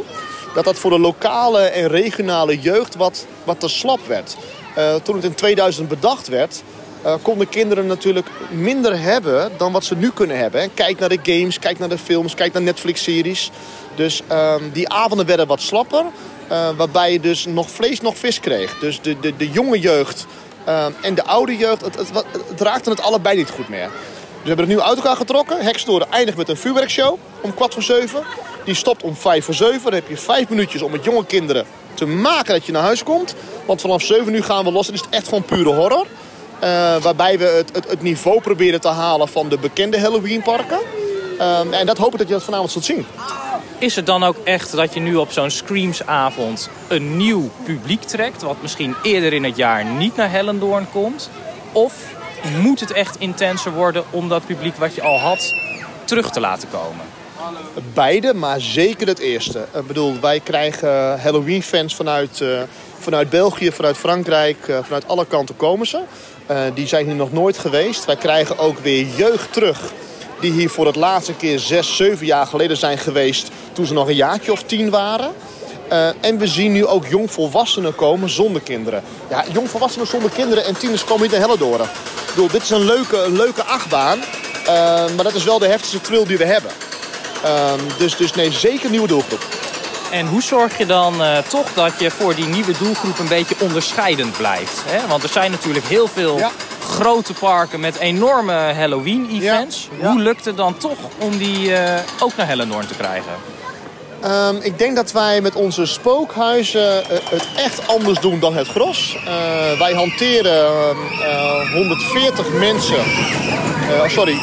[0.54, 4.36] dat dat voor de lokale en regionale jeugd wat, wat te slap werd.
[4.78, 6.64] Uh, toen het in 2000 bedacht werd,
[7.06, 10.74] uh, konden kinderen natuurlijk minder hebben dan wat ze nu kunnen hebben.
[10.74, 13.52] Kijk naar de games, kijk naar de films, kijk naar Netflix-series.
[13.96, 16.06] Dus uh, die avonden werden wat slapper.
[16.52, 18.80] Uh, waarbij je dus nog vlees, nog vis kreeg.
[18.80, 20.26] Dus de, de, de jonge jeugd
[21.02, 22.10] en de oude jeugd, het, het,
[22.50, 23.90] het, raakte het allebei niet goed meer.
[24.44, 25.62] We hebben het nu uit elkaar getrokken.
[25.62, 28.24] Hekstoren eindigt met een vuurwerkshow om kwart voor zeven.
[28.66, 29.84] Die stopt om vijf voor zeven.
[29.84, 33.04] Dan heb je vijf minuutjes om met jonge kinderen te maken dat je naar huis
[33.04, 33.36] komt.
[33.66, 34.88] Want vanaf zeven uur gaan we los.
[34.88, 36.06] Het is echt gewoon pure horror.
[36.64, 40.80] Uh, waarbij we het, het, niveau proberen te halen van de bekende Halloween-parken.
[41.40, 43.06] Uh, en dat hoop ik dat je dat vanavond zult zien.
[43.78, 48.42] Is het dan ook echt dat je nu op zo'n Screams-avond een nieuw publiek trekt...
[48.42, 51.30] wat misschien eerder in het jaar niet naar Hellendoorn komt?
[51.72, 52.13] Of
[52.62, 55.54] moet het echt intenser worden om dat publiek wat je al had
[56.06, 57.06] terug te laten komen?
[57.94, 59.66] Beide, maar zeker het eerste.
[59.74, 62.62] Ik bedoel, wij krijgen Halloween-fans vanuit, uh,
[63.00, 66.02] vanuit België, vanuit Frankrijk, uh, vanuit alle kanten komen ze.
[66.52, 68.06] Uh, die zijn hier nog nooit geweest.
[68.06, 69.94] Wij krijgen ook weer jeugd terug
[70.40, 73.52] die hier voor het laatste keer zes, zeven jaar geleden zijn geweest...
[73.74, 75.32] toen ze nog een jaartje of tien waren.
[76.20, 79.04] En we zien nu ook jongvolwassenen komen zonder kinderen.
[79.30, 81.90] Ja, jongvolwassenen zonder kinderen en tieners komen niet naar Hellendoren.
[82.34, 84.20] Bedoel, dit is een leuke, een leuke achtbaan.
[84.20, 84.66] Uh,
[85.16, 86.72] maar dat is wel de heftigste thrill die we hebben.
[87.46, 89.46] Uh, dus, dus nee, zeker een nieuwe doelgroep.
[90.12, 93.56] En hoe zorg je dan uh, toch dat je voor die nieuwe doelgroep een beetje
[93.60, 94.82] onderscheidend blijft?
[94.86, 95.08] Hè?
[95.08, 96.52] Want er zijn natuurlijk heel veel ja.
[96.80, 99.90] grote parken met enorme Halloween-events.
[99.92, 100.06] Ja.
[100.06, 100.12] Ja.
[100.12, 101.80] Hoe lukt het dan toch om die uh,
[102.20, 103.32] ook naar Hellendoorn te krijgen?
[104.26, 108.68] Um, ik denk dat wij met onze spookhuizen uh, het echt anders doen dan het
[108.68, 109.16] gros.
[109.16, 112.98] Uh, wij hanteren uh, 140 mensen,
[113.90, 114.38] uh, sorry,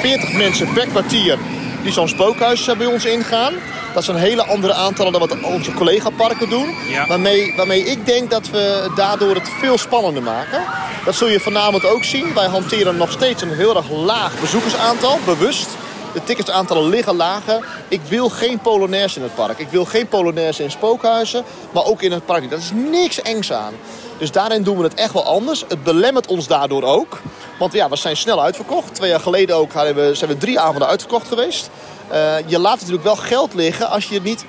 [0.00, 1.38] 40 mensen per kwartier
[1.82, 3.54] die zo'n spookhuis bij ons ingaan.
[3.94, 6.74] Dat zijn hele andere aantallen dan wat onze collega-parken doen.
[6.88, 7.06] Ja.
[7.06, 10.62] Waarmee, waarmee ik denk dat we daardoor het veel spannender maken.
[11.04, 12.34] Dat zul je vanavond ook zien.
[12.34, 15.68] Wij hanteren nog steeds een heel erg laag bezoekersaantal, bewust.
[16.12, 17.66] De ticketsaantallen liggen lager.
[17.88, 19.58] Ik wil geen Polonaise in het park.
[19.58, 21.44] Ik wil geen Polonaise in spookhuizen.
[21.70, 22.50] Maar ook in het park.
[22.50, 23.74] Dat is niks engs aan.
[24.18, 25.64] Dus daarin doen we het echt wel anders.
[25.68, 27.20] Het belemmert ons daardoor ook.
[27.58, 28.94] Want ja, we zijn snel uitverkocht.
[28.94, 29.72] Twee jaar geleden ook
[30.12, 31.70] zijn we drie avonden uitverkocht geweest.
[32.12, 34.44] Uh, je laat natuurlijk wel geld liggen als je niet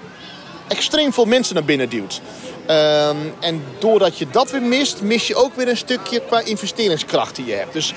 [0.68, 2.22] extreem veel mensen naar binnen duwt.
[2.70, 3.10] Uh,
[3.40, 7.46] en doordat je dat weer mist, mis je ook weer een stukje qua investeringskracht die
[7.46, 7.74] je hebt.
[7.74, 7.94] Dus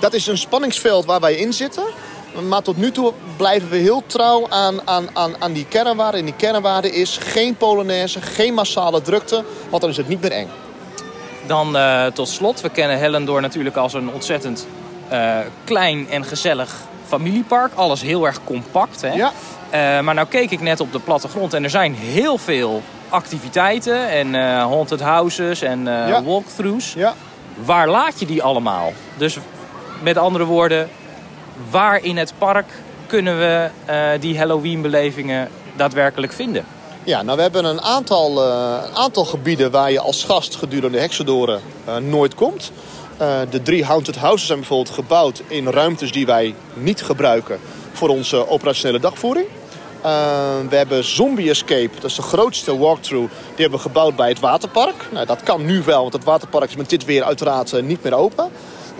[0.00, 1.84] dat is een spanningsveld waar wij in zitten.
[2.48, 6.18] Maar tot nu toe blijven we heel trouw aan, aan, aan, aan die kernwaarde.
[6.18, 10.32] En die kernwaarde is geen Polonaise, geen massale drukte, want dan is het niet meer
[10.32, 10.48] eng.
[11.46, 14.66] Dan uh, tot slot, we kennen Hellendoor natuurlijk als een ontzettend
[15.12, 16.74] uh, klein en gezellig
[17.06, 17.74] familiepark.
[17.74, 19.00] Alles heel erg compact.
[19.00, 19.12] Hè?
[19.12, 19.32] Ja.
[19.66, 24.08] Uh, maar nou keek ik net op de plattegrond en er zijn heel veel activiteiten
[24.08, 26.22] en haunted houses en ja.
[26.22, 26.92] walkthroughs.
[26.92, 27.14] Ja.
[27.64, 28.92] Waar laat je die allemaal?
[29.16, 29.38] Dus
[30.02, 30.88] met andere woorden,
[31.70, 32.66] waar in het park
[33.06, 33.70] kunnen we
[34.20, 36.64] die Halloween-belevingen daadwerkelijk vinden?
[37.04, 38.42] Ja, nou we hebben een aantal,
[38.84, 41.60] een aantal gebieden waar je als gast gedurende Hexadoren
[42.00, 42.72] nooit komt.
[43.20, 47.60] Uh, de drie haunted houses zijn bijvoorbeeld gebouwd in ruimtes die wij niet gebruiken
[47.92, 49.46] voor onze operationele dagvoering.
[49.46, 50.12] Uh,
[50.68, 53.32] we hebben Zombie Escape, dat is de grootste walkthrough.
[53.32, 55.06] Die hebben we gebouwd bij het waterpark.
[55.10, 58.02] Nou, dat kan nu wel, want het waterpark is met dit weer uiteraard uh, niet
[58.02, 58.50] meer open.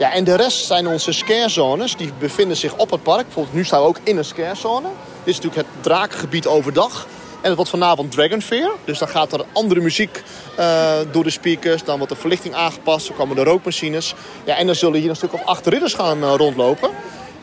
[0.01, 1.97] Ja, en de rest zijn onze scarezones.
[1.97, 3.25] Die bevinden zich op het park.
[3.25, 4.89] Bijvoorbeeld nu staan we ook in een scarezone.
[5.25, 7.07] Dit is natuurlijk het drakengebied overdag.
[7.41, 8.71] En het wordt vanavond Dragon Fair.
[8.85, 10.23] Dus dan gaat er andere muziek
[10.59, 11.85] uh, door de speakers.
[11.85, 13.07] Dan wordt de verlichting aangepast.
[13.07, 14.15] Dan komen de rookmachines.
[14.45, 16.91] Ja, en dan zullen hier een stuk of acht ridders gaan uh, rondlopen.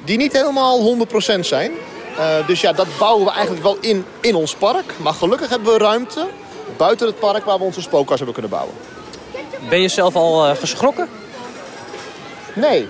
[0.05, 0.97] Die niet helemaal
[1.37, 1.71] 100% zijn.
[2.17, 4.93] Uh, dus ja, dat bouwen we eigenlijk wel in, in ons park.
[4.97, 6.27] Maar gelukkig hebben we ruimte
[6.77, 8.75] buiten het park waar we onze spookhuis hebben kunnen bouwen.
[9.69, 11.09] Ben je zelf al geschrokken?
[12.59, 12.87] Nee,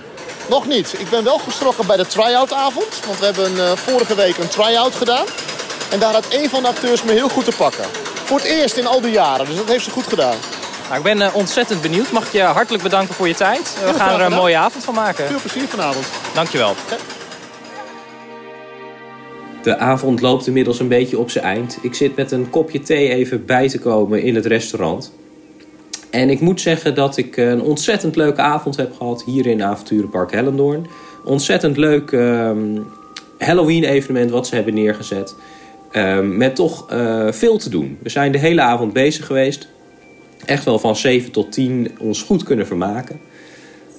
[0.48, 0.94] nog niet.
[0.98, 3.00] Ik ben wel geschrokken bij de try-out avond.
[3.06, 5.26] Want we hebben vorige week een try-out gedaan.
[5.90, 7.84] En daar had een van de acteurs me heel goed te pakken.
[8.24, 10.36] Voor het eerst in al die jaren, dus dat heeft ze goed gedaan.
[10.84, 12.12] Nou, ik ben uh, ontzettend benieuwd.
[12.12, 13.76] Mag ik je hartelijk bedanken voor je tijd.
[13.84, 15.26] We gaan er een mooie avond van maken.
[15.26, 16.06] Veel plezier vanavond.
[16.34, 16.74] Dankjewel.
[16.90, 16.96] Ja.
[19.62, 21.78] De avond loopt inmiddels een beetje op zijn eind.
[21.82, 25.12] Ik zit met een kopje thee even bij te komen in het restaurant.
[26.10, 30.32] En ik moet zeggen dat ik een ontzettend leuke avond heb gehad hier in Avonturenpark
[30.32, 30.86] Hellendoorn.
[31.24, 32.86] Ontzettend leuk um,
[33.38, 35.34] Halloween-evenement wat ze hebben neergezet.
[35.92, 37.98] Um, met toch uh, veel te doen.
[38.02, 39.68] We zijn de hele avond bezig geweest.
[40.44, 43.20] Echt wel van 7 tot 10 ons goed kunnen vermaken.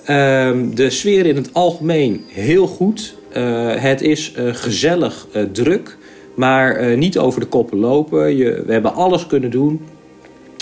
[0.09, 3.15] Um, de sfeer in het algemeen heel goed.
[3.37, 5.97] Uh, het is gezellig druk.
[6.35, 8.35] Maar niet over de koppen lopen.
[8.35, 9.81] Je, we hebben alles kunnen doen.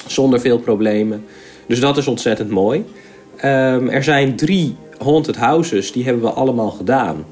[0.07, 1.25] Zonder veel problemen.
[1.67, 2.85] Dus dat is ontzettend mooi.
[3.37, 7.25] Ehm, er zijn drie haunted houses, die hebben we allemaal gedaan.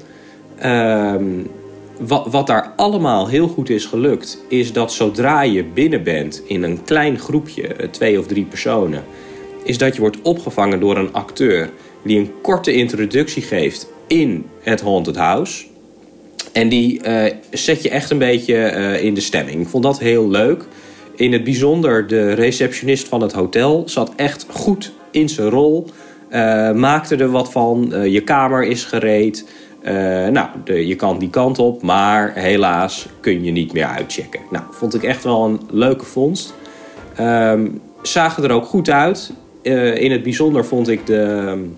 [0.58, 1.24] Ehm,
[2.00, 6.62] wat, wat daar allemaal heel goed is gelukt, is dat zodra je binnen bent in
[6.62, 9.04] een klein groepje, eh, twee of drie personen,
[9.64, 11.70] is dat je wordt opgevangen door een acteur
[12.04, 15.64] die een korte introductie geeft in het haunted house.
[16.52, 19.60] En die eh, zet je echt een beetje eh, in de stemming.
[19.60, 20.64] Ik vond dat heel leuk.
[21.16, 25.86] In het bijzonder de receptionist van het hotel zat echt goed in zijn rol.
[26.30, 27.92] Uh, maakte er wat van.
[28.10, 29.48] je kamer is gereed.
[30.30, 34.40] nou, de, je kan die kant op, maar helaas kun je niet meer uitchecken.
[34.50, 36.54] Nou, vond ik echt wel een leuke vondst.
[37.20, 39.32] Um, zagen er ook goed uit.
[39.62, 41.68] in het bijzonder vond ik de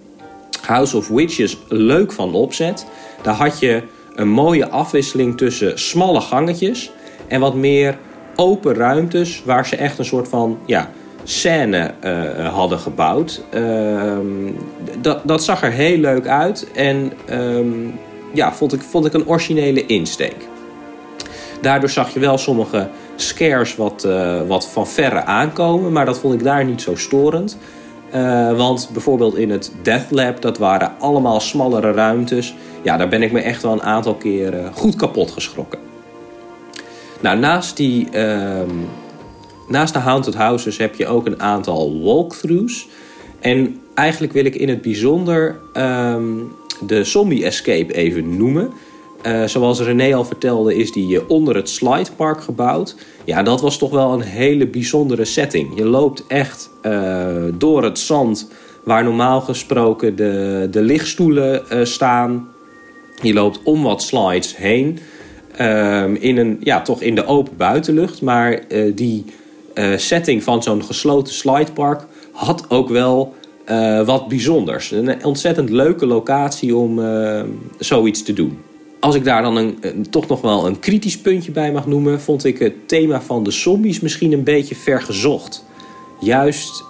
[0.69, 2.87] House of Witches leuk van opzet.
[3.23, 3.83] Daar had je
[4.15, 6.91] een mooie afwisseling tussen smalle gangetjes
[7.29, 7.99] en wat meer
[8.41, 10.91] open ruimtes waar ze echt een soort van ja,
[11.25, 13.43] scène uh, hadden gebouwd.
[13.55, 14.17] Uh,
[15.01, 17.99] dat, dat zag er heel leuk uit en um,
[18.33, 20.37] ja, vond ik, vond ik een originele insteek.
[21.61, 26.35] Daardoor zag je wel sommige scares wat, uh, wat van verre aankomen, maar dat vond
[26.35, 27.59] ik daar niet zo storend.
[28.15, 32.55] Uh, want bijvoorbeeld in het Death Lab, dat waren allemaal smallere ruimtes.
[32.83, 35.79] Ja, daar ben ik me echt wel een aantal keren goed kapot geschrokken.
[37.21, 38.61] Nou, naast, die, uh,
[39.69, 42.89] naast de Haunted Houses heb je ook een aantal walkthroughs.
[43.41, 46.53] En eigenlijk wil ik in het bijzonder um,
[46.87, 48.73] de Zombie Escape even noemen.
[49.27, 52.97] Uh, zoals René al vertelde, is die onder het slidepark gebouwd.
[53.25, 55.77] Ja, dat was toch wel een hele bijzondere setting.
[55.77, 58.51] Je loopt echt uh, door het zand
[58.85, 62.49] waar normaal gesproken de, de lichtstoelen staan.
[63.23, 64.99] Je loopt om wat slides heen.
[65.61, 68.23] Um, in een, ja, toch in de open buitenlucht.
[68.23, 69.25] Maar uh, die
[69.97, 73.35] setting van zo'n gesloten slidepark had ook wel
[74.05, 74.91] wat bijzonders.
[74.91, 77.01] Een ontzettend leuke locatie om
[77.79, 78.59] zoiets te doen
[79.01, 82.45] als ik daar dan een, toch nog wel een kritisch puntje bij mag noemen, vond
[82.45, 85.65] ik het thema van de zombies misschien een beetje vergezocht.
[86.21, 86.85] Juist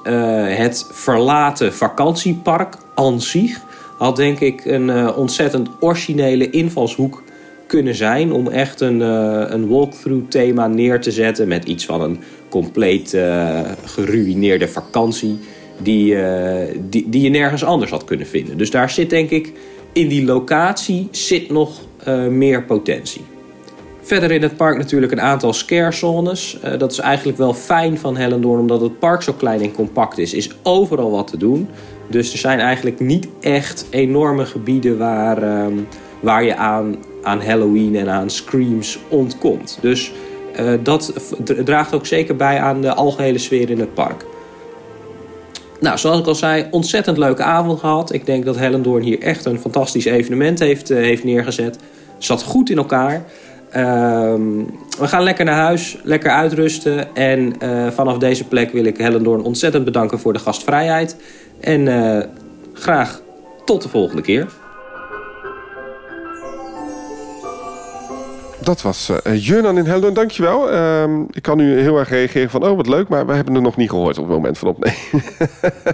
[0.49, 3.61] het verlaten vakantiepark aan zich
[3.99, 7.23] had denk ik een ontzettend originele invalshoek
[7.69, 12.03] kunnen zijn om echt een, uh, een walkthrough thema neer te zetten met iets van
[12.03, 13.17] een compleet
[13.85, 15.39] geruineerde vakantie
[15.83, 16.17] die,
[16.89, 18.59] die, die je nergens anders had kunnen vinden.
[18.59, 19.53] Dus daar zit denk ik
[19.93, 23.23] in die locatie zit nog uh, meer potentie.
[24.01, 26.59] Verder in het park natuurlijk een aantal scarezones.
[26.65, 30.19] Uh, dat is eigenlijk wel fijn van Hellendoorn, omdat het park zo klein en compact
[30.19, 30.35] is.
[30.35, 31.69] Is overal wat te doen.
[32.07, 35.87] Dus er zijn eigenlijk niet echt enorme gebieden waar, um,
[36.21, 39.79] waar je aan, aan Halloween en aan screams ontkomt.
[39.81, 40.13] Dus
[40.61, 41.13] uh, dat
[41.65, 44.25] draagt ook zeker bij aan de algehele sfeer in het park.
[45.81, 48.13] Nou, zoals ik al zei, ontzettend leuke avond gehad.
[48.13, 51.79] Ik denk dat Hellendoorn hier echt een fantastisch evenement heeft, uh, heeft neergezet.
[52.19, 53.25] Zat goed in elkaar.
[53.77, 54.67] Um,
[54.99, 57.15] we gaan lekker naar huis, lekker uitrusten.
[57.15, 61.17] En uh, vanaf deze plek wil ik Hellendoorn ontzettend bedanken voor de gastvrijheid.
[61.61, 62.31] En
[62.73, 63.21] graag
[63.65, 64.47] tot de volgende keer.
[68.69, 70.15] Dat was uh, Jurnan in Helden.
[70.15, 70.73] Dankjewel.
[70.73, 73.63] Uh, ik kan nu heel erg reageren van, oh wat leuk, maar we hebben het
[73.63, 74.99] nog niet gehoord op het moment van opnemen.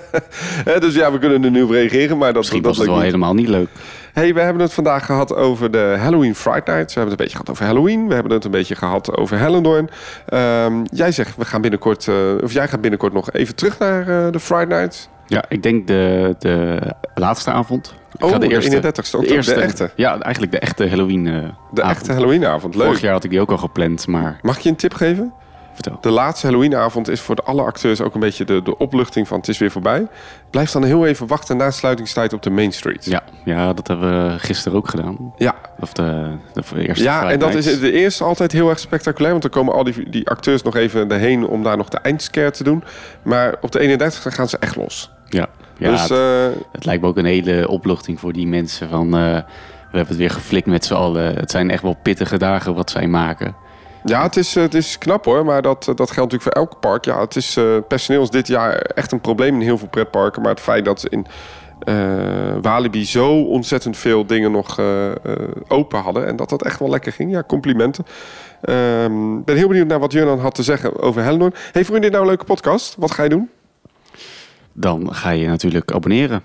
[0.80, 2.96] dus ja, we kunnen er nu op reageren, maar dat, Misschien dat was het wel
[2.96, 3.04] niet.
[3.04, 3.68] helemaal niet leuk.
[4.12, 6.92] Hey, we hebben het vandaag gehad over de Halloween Friday Night.
[6.94, 8.08] We hebben het een beetje gehad over Halloween.
[8.08, 9.88] We hebben het een beetje gehad over Hellendoorn.
[10.34, 14.32] Um, jij zegt, we gaan binnenkort, uh, of jij gaat binnenkort nog even terug naar
[14.32, 15.08] de Friday Night.
[15.26, 16.78] Ja, ik denk de, de
[17.14, 17.94] laatste avond.
[18.16, 19.16] Ik oh, de, eerste, de 31ste.
[19.16, 19.90] Ook de, eerste, de echte?
[19.96, 21.96] Ja, eigenlijk de echte Halloween uh, De avond.
[21.96, 22.84] echte Halloweenavond, leuk.
[22.84, 24.38] Vorig jaar had ik die ook al gepland, maar...
[24.42, 25.32] Mag ik je een tip geven?
[25.74, 25.98] Vertel.
[26.00, 29.38] De laatste Halloweenavond is voor de alle acteurs ook een beetje de, de opluchting van
[29.38, 30.06] het is weer voorbij.
[30.50, 33.04] Blijf dan heel even wachten na sluitingstijd op de Main Street.
[33.04, 35.32] Ja, ja dat hebben we gisteren ook gedaan.
[35.36, 35.54] Ja.
[35.80, 39.30] Of de, de eerste Ja, en dat is de eerste altijd heel erg spectaculair.
[39.30, 42.50] Want dan komen al die, die acteurs nog even erheen om daar nog de eindscare
[42.50, 42.84] te doen.
[43.22, 45.10] Maar op de 31 gaan ze echt los.
[45.28, 45.48] Ja,
[45.78, 49.06] ja dus, het, uh, het, lijkt me ook een hele opluchting voor die mensen van...
[49.06, 49.38] Uh,
[49.94, 51.34] we hebben het weer geflikt met z'n allen.
[51.34, 53.54] Het zijn echt wel pittige dagen wat zij maken.
[54.04, 57.04] Ja, het is, het is knap hoor, maar dat, dat geldt natuurlijk voor elk park.
[57.04, 60.42] Ja, het is, uh, personeel is dit jaar echt een probleem in heel veel pretparken.
[60.42, 61.26] Maar het feit dat ze in
[61.88, 61.94] uh,
[62.62, 65.10] Walibi zo ontzettend veel dingen nog uh,
[65.68, 66.26] open hadden...
[66.26, 68.04] en dat dat echt wel lekker ging, ja, complimenten.
[68.62, 71.54] Ik um, ben heel benieuwd naar wat Jurnan had te zeggen over Hellendoorn.
[71.72, 72.94] Hey, vond je dit nou een leuke podcast?
[72.98, 73.50] Wat ga je doen?
[74.74, 76.42] Dan ga je natuurlijk abonneren.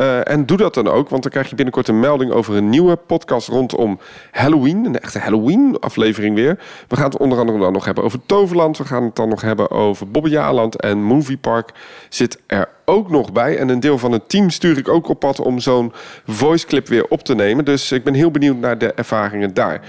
[0.00, 2.68] Uh, en doe dat dan ook, want dan krijg je binnenkort een melding over een
[2.68, 3.98] nieuwe podcast rondom
[4.30, 4.84] Halloween.
[4.84, 6.58] Een echte Halloween-aflevering weer.
[6.88, 8.78] We gaan het onder andere dan nog hebben over Toverland.
[8.78, 10.80] We gaan het dan nog hebben over Bobbejaarland.
[10.80, 11.72] En Movie Park
[12.08, 13.58] zit er ook nog bij.
[13.58, 15.92] En een deel van het team stuur ik ook op pad om zo'n
[16.26, 17.64] voice clip weer op te nemen.
[17.64, 19.80] Dus ik ben heel benieuwd naar de ervaringen daar.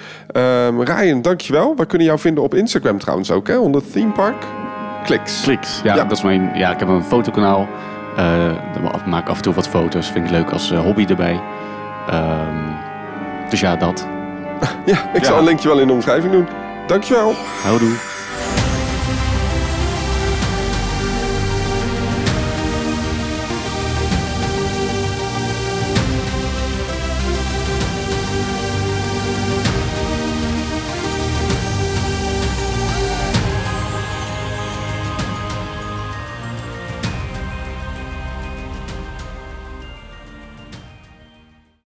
[0.67, 1.75] Um, Ryan, dankjewel.
[1.75, 3.57] We kunnen jou vinden op Instagram trouwens ook, hè?
[3.57, 4.66] onder Theme Park.
[5.07, 5.41] Kliks.
[5.41, 7.67] Kliks, ja, Dat is mijn, ja, ik heb een fotokanaal.
[8.17, 8.51] Uh,
[9.05, 10.07] maak af en toe wat foto's.
[10.11, 11.41] Vind ik leuk als uh, hobby erbij.
[12.13, 12.75] Um,
[13.49, 14.07] dus ja, dat.
[14.85, 16.47] ja, ik zal een linkje wel in de omschrijving doen.
[16.87, 17.35] Dankjewel.
[17.63, 18.16] Houdoe.